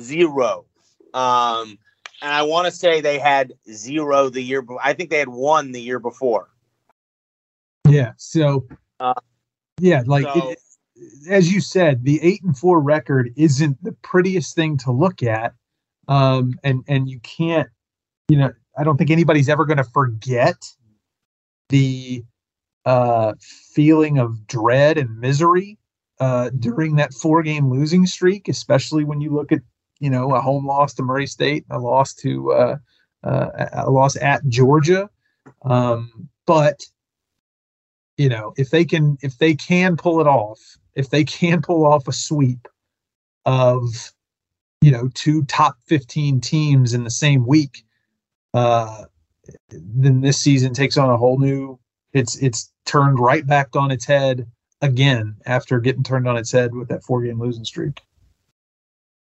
Zero. 0.00 0.66
Um, 1.14 1.78
and 2.22 2.32
I 2.32 2.42
want 2.42 2.66
to 2.66 2.70
say 2.72 3.00
they 3.00 3.18
had 3.18 3.52
zero 3.70 4.28
the 4.28 4.40
year. 4.42 4.64
I 4.82 4.92
think 4.92 5.10
they 5.10 5.18
had 5.18 5.28
one 5.28 5.72
the 5.72 5.80
year 5.80 5.98
before. 5.98 6.48
Yeah. 7.88 8.12
So, 8.16 8.66
Uh, 8.98 9.14
yeah, 9.80 10.02
like 10.06 10.24
so- 10.24 10.50
it, 10.50 10.58
as 11.28 11.52
you 11.52 11.60
said, 11.60 12.04
the 12.04 12.20
eight 12.22 12.42
and 12.42 12.56
four 12.56 12.80
record 12.80 13.32
isn't 13.36 13.82
the 13.84 13.92
prettiest 13.92 14.54
thing 14.54 14.78
to 14.78 14.90
look 14.90 15.22
at, 15.22 15.52
um, 16.08 16.58
and 16.64 16.82
and 16.88 17.08
you 17.08 17.20
can't, 17.20 17.68
you 18.28 18.36
know, 18.36 18.52
I 18.78 18.84
don't 18.84 18.96
think 18.96 19.10
anybody's 19.10 19.48
ever 19.48 19.64
going 19.64 19.78
to 19.78 19.84
forget 19.84 20.56
the 21.68 22.24
uh, 22.84 23.34
feeling 23.40 24.18
of 24.18 24.46
dread 24.46 24.98
and 24.98 25.18
misery 25.18 25.78
uh, 26.20 26.50
during 26.58 26.96
that 26.96 27.12
four 27.12 27.42
game 27.42 27.70
losing 27.70 28.06
streak, 28.06 28.48
especially 28.48 29.04
when 29.04 29.20
you 29.20 29.32
look 29.32 29.52
at 29.52 29.60
you 29.98 30.10
know 30.10 30.34
a 30.34 30.40
home 30.40 30.66
loss 30.66 30.94
to 30.94 31.02
Murray 31.02 31.26
State, 31.26 31.64
a 31.70 31.78
loss 31.78 32.14
to 32.14 32.52
uh, 32.52 32.76
uh, 33.24 33.48
a 33.72 33.90
loss 33.90 34.16
at 34.16 34.46
Georgia, 34.48 35.08
um, 35.64 36.28
but 36.46 36.84
you 38.16 38.28
know 38.28 38.52
if 38.56 38.70
they 38.70 38.84
can 38.84 39.16
if 39.22 39.38
they 39.38 39.54
can 39.54 39.96
pull 39.96 40.20
it 40.20 40.26
off 40.26 40.78
if 40.94 41.10
they 41.10 41.24
can 41.24 41.60
pull 41.62 41.86
off 41.86 42.08
a 42.08 42.12
sweep 42.12 42.66
of 43.44 44.12
you 44.80 44.90
know 44.90 45.08
two 45.14 45.44
top 45.44 45.76
15 45.86 46.40
teams 46.40 46.94
in 46.94 47.04
the 47.04 47.10
same 47.10 47.46
week 47.46 47.84
uh 48.54 49.04
then 49.70 50.20
this 50.20 50.38
season 50.38 50.74
takes 50.74 50.96
on 50.96 51.10
a 51.10 51.16
whole 51.16 51.38
new 51.38 51.78
it's 52.12 52.36
it's 52.36 52.72
turned 52.84 53.18
right 53.18 53.46
back 53.46 53.74
on 53.76 53.90
its 53.90 54.04
head 54.04 54.46
again 54.82 55.36
after 55.46 55.80
getting 55.80 56.02
turned 56.02 56.28
on 56.28 56.36
its 56.36 56.52
head 56.52 56.74
with 56.74 56.88
that 56.88 57.02
four 57.02 57.22
game 57.22 57.40
losing 57.40 57.64
streak 57.64 58.00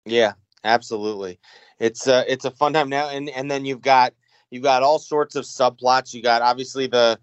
Yeah, 0.07 0.33
absolutely. 0.65 1.39
It's 1.79 2.07
uh 2.09 2.25
it's 2.29 2.45
a 2.45 2.51
fun 2.51 2.73
time 2.73 2.89
now 2.89 3.09
and 3.09 3.29
and 3.31 3.51
then 3.51 3.65
you've 3.65 3.83
got 3.83 4.15
you've 4.51 4.63
got 4.63 4.83
all 4.83 4.99
sorts 4.99 5.37
of 5.37 5.45
subplots. 5.45 6.13
You 6.13 6.23
got 6.23 6.43
obviously 6.43 6.87
the 6.87 7.19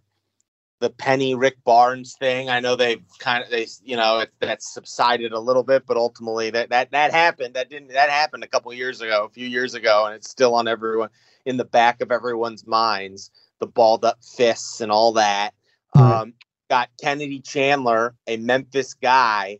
the 0.79 0.89
Penny 0.89 1.33
Rick 1.33 1.63
Barnes 1.63 2.15
thing. 2.19 2.49
I 2.49 2.59
know 2.59 2.75
they've 2.75 3.01
kind 3.19 3.43
of 3.43 3.49
they 3.49 3.67
you 3.83 3.95
know 3.95 4.19
it, 4.19 4.31
that's 4.39 4.73
subsided 4.73 5.31
a 5.31 5.39
little 5.39 5.63
bit, 5.63 5.85
but 5.85 5.97
ultimately 5.97 6.49
that 6.51 6.69
that 6.69 6.91
that 6.91 7.11
happened. 7.11 7.55
That 7.55 7.69
didn't 7.69 7.89
that 7.89 8.09
happened 8.09 8.43
a 8.43 8.47
couple 8.47 8.73
years 8.73 9.01
ago, 9.01 9.25
a 9.25 9.29
few 9.29 9.47
years 9.47 9.73
ago, 9.73 10.05
and 10.05 10.15
it's 10.15 10.29
still 10.29 10.55
on 10.55 10.67
everyone 10.67 11.09
in 11.45 11.57
the 11.57 11.65
back 11.65 12.01
of 12.01 12.11
everyone's 12.11 12.67
minds. 12.67 13.31
The 13.59 13.67
balled 13.67 14.05
up 14.05 14.23
fists 14.23 14.81
and 14.81 14.91
all 14.91 15.13
that. 15.13 15.53
Right. 15.95 16.21
Um, 16.21 16.33
got 16.69 16.89
Kennedy 17.01 17.39
Chandler, 17.39 18.15
a 18.27 18.37
Memphis 18.37 18.93
guy, 18.93 19.59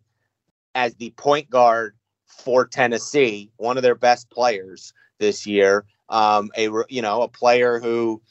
as 0.76 0.94
the 0.96 1.12
point 1.12 1.50
guard 1.50 1.96
for 2.28 2.68
Tennessee, 2.68 3.50
one 3.58 3.78
of 3.78 3.84
their 3.84 3.96
best 3.96 4.30
players 4.30 4.94
this 5.20 5.48
year. 5.48 5.86
Um, 6.10 6.52
a 6.56 6.70
you 6.90 7.02
know 7.02 7.24
a 7.24 7.28
player 7.28 7.80
who, 7.80 8.22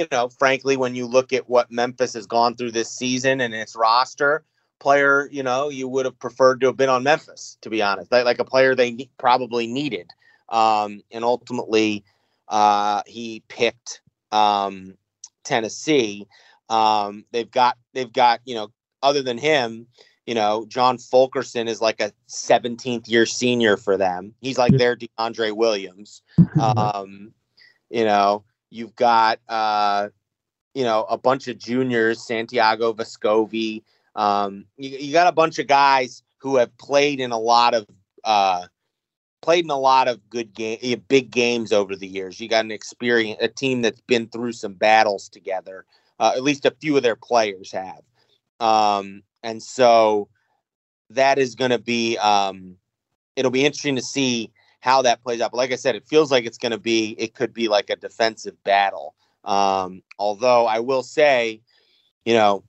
you 0.00 0.06
know, 0.10 0.28
frankly, 0.30 0.78
when 0.78 0.94
you 0.94 1.06
look 1.06 1.32
at 1.32 1.48
what 1.48 1.70
Memphis 1.70 2.14
has 2.14 2.26
gone 2.26 2.56
through 2.56 2.70
this 2.72 2.90
season 2.90 3.40
and 3.42 3.52
its 3.52 3.76
roster, 3.76 4.44
player, 4.78 5.28
you 5.30 5.42
know, 5.42 5.68
you 5.68 5.86
would 5.88 6.06
have 6.06 6.18
preferred 6.18 6.60
to 6.62 6.68
have 6.68 6.76
been 6.76 6.88
on 6.88 7.02
Memphis, 7.02 7.58
to 7.60 7.68
be 7.68 7.82
honest, 7.82 8.10
like, 8.10 8.24
like 8.24 8.38
a 8.38 8.44
player 8.44 8.74
they 8.74 9.10
probably 9.18 9.66
needed. 9.66 10.10
Um, 10.48 11.02
and 11.12 11.22
ultimately, 11.22 12.02
uh, 12.48 13.02
he 13.06 13.42
picked 13.48 14.00
um, 14.32 14.94
Tennessee. 15.44 16.26
Um, 16.70 17.26
they've 17.30 17.50
got 17.50 17.76
they've 17.92 18.12
got 18.12 18.40
you 18.46 18.54
know 18.54 18.72
other 19.02 19.22
than 19.22 19.36
him, 19.36 19.86
you 20.26 20.34
know, 20.34 20.64
John 20.66 20.96
Fulkerson 20.96 21.68
is 21.68 21.80
like 21.80 22.00
a 22.00 22.12
17th 22.28 23.08
year 23.08 23.26
senior 23.26 23.76
for 23.76 23.98
them. 23.98 24.34
He's 24.40 24.58
like 24.58 24.72
their 24.72 24.96
DeAndre 24.96 25.54
Williams. 25.54 26.22
Um, 26.60 27.32
you 27.90 28.04
know, 28.04 28.44
you've 28.70 28.94
got 28.96 29.40
uh, 29.48 30.08
you 30.74 30.84
know, 30.84 31.04
a 31.08 31.18
bunch 31.18 31.48
of 31.48 31.58
juniors, 31.58 32.24
Santiago 32.26 32.92
Vescovi. 32.92 33.82
Um, 34.14 34.66
you, 34.76 34.90
you 34.90 35.12
got 35.12 35.26
a 35.26 35.32
bunch 35.32 35.58
of 35.58 35.66
guys 35.66 36.22
who 36.38 36.56
have 36.56 36.76
played 36.78 37.20
in 37.20 37.32
a 37.32 37.38
lot 37.38 37.74
of 37.74 37.86
uh 38.24 38.66
played 39.40 39.64
in 39.64 39.70
a 39.70 39.78
lot 39.78 40.06
of 40.06 40.28
good 40.28 40.52
game 40.52 40.78
big 41.08 41.30
games 41.30 41.72
over 41.72 41.96
the 41.96 42.06
years. 42.06 42.40
You 42.40 42.48
got 42.48 42.64
an 42.64 42.70
experience 42.70 43.38
a 43.40 43.48
team 43.48 43.82
that's 43.82 44.00
been 44.02 44.28
through 44.28 44.52
some 44.52 44.74
battles 44.74 45.28
together. 45.28 45.84
Uh, 46.18 46.32
at 46.36 46.42
least 46.42 46.66
a 46.66 46.76
few 46.82 46.96
of 46.98 47.02
their 47.02 47.16
players 47.16 47.72
have. 47.72 48.02
Um, 48.60 49.22
and 49.42 49.62
so 49.62 50.28
that 51.08 51.38
is 51.38 51.54
going 51.54 51.70
to 51.70 51.78
be 51.78 52.18
um, 52.18 52.76
it'll 53.36 53.50
be 53.50 53.64
interesting 53.64 53.96
to 53.96 54.02
see 54.02 54.50
how 54.80 55.02
that 55.02 55.22
plays 55.22 55.40
out. 55.40 55.52
But 55.52 55.58
like 55.58 55.72
I 55.72 55.76
said, 55.76 55.94
it 55.94 56.06
feels 56.06 56.30
like 56.30 56.44
it's 56.44 56.58
going 56.58 56.72
to 56.72 56.78
be 56.78 57.14
it 57.18 57.34
could 57.34 57.52
be 57.52 57.68
like 57.68 57.90
a 57.90 57.96
defensive 57.96 58.62
battle. 58.64 59.14
Um, 59.44 60.02
although 60.18 60.66
I 60.66 60.80
will 60.80 61.02
say, 61.02 61.60
you 62.24 62.34
know, 62.34 62.64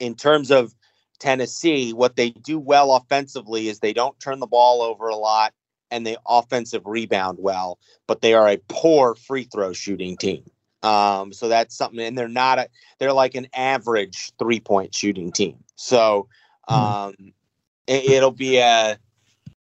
in 0.00 0.14
terms 0.14 0.50
of 0.50 0.74
Tennessee, 1.18 1.92
what 1.92 2.16
they 2.16 2.30
do 2.30 2.58
well 2.58 2.94
offensively 2.94 3.68
is 3.68 3.78
they 3.78 3.92
don't 3.92 4.18
turn 4.20 4.38
the 4.38 4.46
ball 4.46 4.82
over 4.82 5.08
a 5.08 5.16
lot 5.16 5.52
and 5.90 6.06
they 6.06 6.16
offensive 6.26 6.82
rebound 6.84 7.38
well, 7.40 7.78
but 8.06 8.20
they 8.20 8.34
are 8.34 8.48
a 8.48 8.60
poor 8.68 9.14
free 9.14 9.44
throw 9.44 9.72
shooting 9.72 10.16
team. 10.16 10.44
Um, 10.82 11.32
so 11.32 11.48
that's 11.48 11.76
something, 11.76 12.00
and 12.00 12.16
they're 12.16 12.28
not 12.28 12.58
a 12.58 12.68
they're 12.98 13.12
like 13.12 13.34
an 13.34 13.48
average 13.54 14.32
three 14.38 14.60
point 14.60 14.94
shooting 14.94 15.32
team. 15.32 15.56
So 15.74 16.28
um, 16.68 17.14
it, 17.86 18.04
it'll 18.04 18.30
be 18.30 18.58
a 18.58 18.98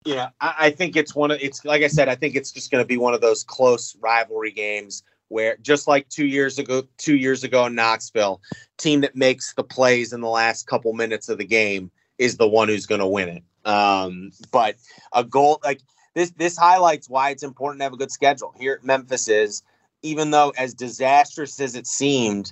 know 0.06 0.28
I, 0.40 0.56
I 0.60 0.70
think 0.72 0.96
it's 0.96 1.16
one 1.16 1.32
of 1.32 1.40
it's 1.42 1.64
like 1.66 1.84
I 1.84 1.88
said 1.88 2.10
I 2.10 2.16
think 2.16 2.36
it's 2.36 2.52
just 2.52 2.72
going 2.72 2.84
to 2.84 2.88
be 2.88 2.98
one 2.98 3.14
of 3.14 3.22
those 3.22 3.44
close 3.44 3.96
rivalry 4.02 4.52
games 4.52 5.04
where 5.32 5.56
just 5.62 5.88
like 5.88 6.10
two 6.10 6.26
years 6.26 6.60
ago 6.60 6.84
two 6.98 7.16
years 7.16 7.44
ago 7.44 7.66
in 7.66 7.76
Knoxville, 7.76 8.42
team 8.78 9.02
that 9.02 9.16
makes 9.16 9.54
the 9.54 9.64
plays 9.64 10.12
in 10.12 10.22
the 10.22 10.28
last 10.28 10.68
couple 10.68 10.92
minutes 10.94 11.30
of 11.30 11.38
the 11.38 11.46
game 11.46 11.90
is 12.18 12.38
the 12.38 12.48
one 12.48 12.68
who's 12.68 12.86
going 12.86 13.00
to 13.00 13.08
win 13.08 13.30
it. 13.30 13.44
Um, 13.66 14.32
but 14.52 14.76
a 15.14 15.24
goal 15.24 15.60
like 15.64 15.82
this 16.16 16.32
this 16.32 16.58
highlights 16.58 17.10
why 17.10 17.30
it's 17.30 17.44
important 17.44 17.80
to 17.80 17.84
have 17.86 17.94
a 17.94 17.98
good 17.98 18.12
schedule 18.12 18.54
here 18.60 18.74
at 18.74 18.84
Memphis 18.84 19.28
is 19.28 19.64
even 20.02 20.32
though 20.32 20.52
as 20.58 20.74
disastrous 20.74 21.60
as 21.60 21.76
it 21.76 21.88
seemed 21.88 22.52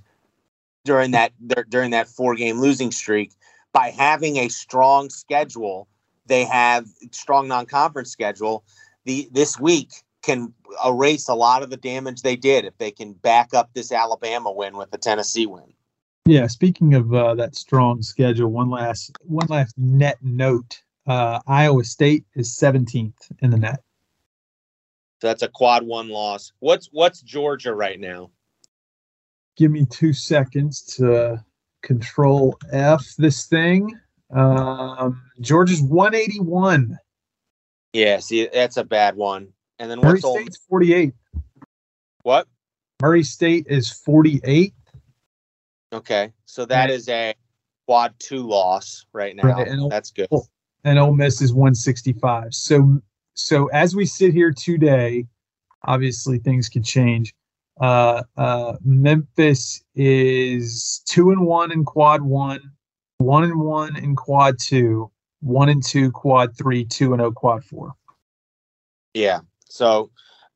during 0.85 1.11
that 1.11 1.33
during 1.69 1.91
that 1.91 2.07
four 2.07 2.35
game 2.35 2.61
losing 2.61 2.91
streak 2.91 3.33
by 3.73 3.89
having 3.89 4.37
a 4.37 4.47
strong 4.47 5.09
schedule 5.09 5.87
they 6.29 6.45
have 6.45 6.87
strong 7.11 7.49
non-conference 7.49 8.09
schedule 8.09 8.63
the 9.05 9.27
this 9.31 9.59
week 9.59 9.91
can 10.21 10.53
erase 10.85 11.27
a 11.27 11.33
lot 11.33 11.63
of 11.63 11.69
the 11.69 11.77
damage 11.77 12.21
they 12.21 12.35
did 12.35 12.65
if 12.65 12.77
they 12.77 12.91
can 12.91 13.13
back 13.13 13.53
up 13.53 13.69
this 13.73 13.91
Alabama 13.91 14.51
win 14.51 14.77
with 14.77 14.91
the 14.91 14.97
Tennessee 14.97 15.45
win. 15.45 15.73
Yeah, 16.25 16.47
speaking 16.47 16.93
of 16.93 17.13
uh, 17.13 17.35
that 17.35 17.55
strong 17.55 18.01
schedule, 18.01 18.49
one 18.49 18.69
last 18.69 19.11
one 19.21 19.47
last 19.47 19.77
net 19.77 20.17
note. 20.21 20.81
Uh, 21.07 21.39
Iowa 21.47 21.83
State 21.83 22.25
is 22.35 22.55
17th 22.55 23.31
in 23.39 23.49
the 23.49 23.57
net. 23.57 23.81
So 25.21 25.27
that's 25.27 25.41
a 25.41 25.47
quad 25.47 25.83
one 25.83 26.09
loss. 26.09 26.51
What's 26.59 26.87
what's 26.91 27.21
Georgia 27.21 27.73
right 27.73 27.99
now? 27.99 28.29
Give 29.57 29.71
me 29.71 29.85
two 29.85 30.13
seconds 30.13 30.81
to 30.97 31.43
control 31.81 32.57
F 32.71 33.15
this 33.17 33.45
thing. 33.45 33.99
Um, 34.31 35.21
Georgia's 35.41 35.81
181. 35.81 36.97
Yeah, 37.93 38.19
see 38.19 38.47
that's 38.53 38.77
a 38.77 38.83
bad 38.83 39.15
one. 39.15 39.49
And 39.79 39.89
then 39.89 39.99
Murray 39.99 40.19
what's 40.21 40.39
State's 40.39 40.59
48. 40.69 41.13
what? 42.23 42.47
Murray 43.01 43.23
State 43.23 43.65
is 43.67 43.89
48. 43.91 44.73
Okay. 45.93 46.31
So 46.45 46.65
that 46.65 46.89
is 46.89 47.09
a 47.09 47.33
quad 47.87 48.13
two 48.19 48.47
loss 48.47 49.05
right 49.13 49.35
now. 49.35 49.43
Right, 49.43 49.67
and- 49.67 49.91
That's 49.91 50.11
good. 50.11 50.27
And 50.85 50.97
Ole 50.97 51.13
Miss 51.13 51.41
is 51.41 51.53
165. 51.53 52.53
So 52.53 53.01
so 53.33 53.67
as 53.67 53.95
we 53.95 54.05
sit 54.05 54.33
here 54.33 54.51
today, 54.51 55.25
obviously 55.85 56.39
things 56.39 56.69
could 56.69 56.85
change. 56.85 57.33
Uh, 57.81 58.23
uh, 58.37 58.75
Memphis 58.83 59.81
is 59.95 61.01
two 61.05 61.31
and 61.31 61.45
one 61.45 61.71
in 61.71 61.85
quad 61.85 62.21
one, 62.21 62.59
one 63.19 63.43
and 63.43 63.59
one 63.59 63.95
in 63.97 64.15
quad 64.15 64.57
two, 64.59 65.11
one 65.41 65.69
and 65.69 65.83
two 65.85 66.09
quad 66.11 66.57
three, 66.57 66.83
two 66.83 67.13
and 67.13 67.21
oh 67.21 67.31
quad 67.31 67.63
four. 67.63 67.93
Yeah. 69.13 69.41
So 69.65 70.09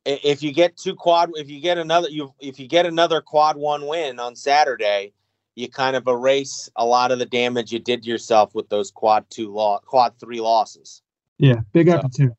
if 0.06 0.42
you 0.42 0.52
get 0.52 0.76
two 0.76 0.96
quad 0.96 1.30
if 1.36 1.50
you 1.50 1.60
get 1.62 1.78
another 1.78 2.10
you 2.10 2.34
if 2.40 2.60
you 2.60 2.68
get 2.68 2.86
another 2.86 3.22
quad 3.22 3.58
one 3.58 3.86
win 3.86 4.20
on 4.20 4.36
Saturday, 4.36 5.14
you 5.56 5.70
kind 5.70 5.96
of 5.96 6.08
erase 6.08 6.70
a 6.76 6.86
lot 6.86 7.12
of 7.12 7.20
the 7.20 7.26
damage 7.26 7.72
you 7.72 7.80
did 7.80 8.06
yourself 8.06 8.56
with 8.56 8.68
those 8.70 8.90
quad 8.92 9.26
two 9.30 9.52
law 9.54 9.80
quad 9.86 10.18
three 10.20 10.42
losses. 10.42 11.02
Yeah, 11.38 11.60
big 11.74 11.88
So- 11.90 11.98
opportunity. 11.98 12.36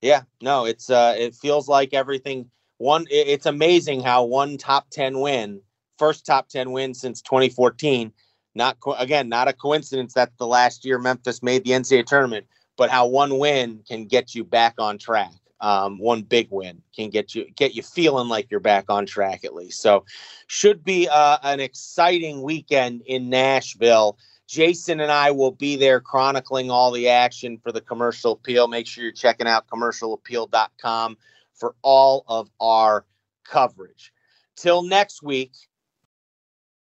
Yeah, 0.00 0.22
no, 0.40 0.64
it's 0.64 0.90
uh, 0.90 1.16
it 1.18 1.34
feels 1.34 1.68
like 1.68 1.92
everything. 1.92 2.48
One, 2.76 3.06
it's 3.10 3.46
amazing 3.46 4.00
how 4.00 4.22
one 4.22 4.56
top 4.56 4.90
ten 4.90 5.18
win, 5.18 5.60
first 5.98 6.24
top 6.24 6.48
ten 6.48 6.70
win 6.70 6.94
since 6.94 7.20
2014. 7.22 8.12
Not 8.58 8.80
co- 8.80 8.94
again, 8.94 9.28
not 9.28 9.46
a 9.46 9.52
coincidence 9.52 10.14
that 10.14 10.36
the 10.36 10.46
last 10.46 10.84
year 10.84 10.98
Memphis 10.98 11.44
made 11.44 11.62
the 11.62 11.70
NCAA 11.70 12.04
tournament, 12.04 12.44
but 12.76 12.90
how 12.90 13.06
one 13.06 13.38
win 13.38 13.84
can 13.88 14.06
get 14.06 14.34
you 14.34 14.42
back 14.42 14.74
on 14.78 14.98
track. 14.98 15.32
Um, 15.60 15.98
one 15.98 16.22
big 16.22 16.48
win 16.50 16.82
can 16.94 17.08
get 17.10 17.34
you 17.34 17.46
get 17.56 17.74
you 17.74 17.82
feeling 17.82 18.28
like 18.28 18.50
you're 18.50 18.60
back 18.60 18.86
on 18.88 19.06
track 19.06 19.44
at 19.44 19.54
least. 19.54 19.80
So, 19.80 20.04
should 20.48 20.84
be 20.84 21.08
uh, 21.08 21.38
an 21.42 21.60
exciting 21.60 22.42
weekend 22.42 23.02
in 23.06 23.30
Nashville. 23.30 24.18
Jason 24.48 25.00
and 25.00 25.12
I 25.12 25.30
will 25.30 25.52
be 25.52 25.76
there 25.76 26.00
chronicling 26.00 26.70
all 26.70 26.90
the 26.90 27.08
action 27.08 27.58
for 27.58 27.70
the 27.70 27.80
commercial 27.80 28.32
appeal. 28.32 28.66
Make 28.66 28.86
sure 28.86 29.04
you're 29.04 29.12
checking 29.12 29.46
out 29.46 29.68
commercialappeal.com 29.68 31.16
for 31.54 31.74
all 31.82 32.24
of 32.26 32.50
our 32.58 33.04
coverage. 33.44 34.12
Till 34.56 34.82
next 34.82 35.22
week, 35.22 35.52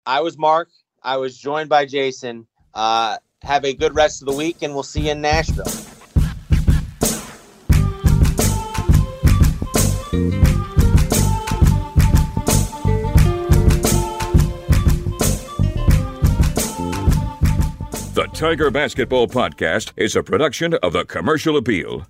I 0.04 0.20
was 0.20 0.36
Mark. 0.36 0.68
I 1.04 1.16
was 1.16 1.36
joined 1.36 1.68
by 1.68 1.84
Jason. 1.84 2.46
Uh, 2.74 3.18
have 3.42 3.64
a 3.64 3.74
good 3.74 3.94
rest 3.94 4.22
of 4.22 4.26
the 4.26 4.34
week, 4.34 4.58
and 4.62 4.72
we'll 4.72 4.82
see 4.82 5.02
you 5.02 5.12
in 5.12 5.20
Nashville. 5.20 5.64
The 18.14 18.28
Tiger 18.34 18.70
Basketball 18.70 19.26
Podcast 19.26 19.92
is 19.96 20.14
a 20.14 20.22
production 20.22 20.74
of 20.74 20.92
the 20.92 21.04
Commercial 21.04 21.56
Appeal. 21.56 22.06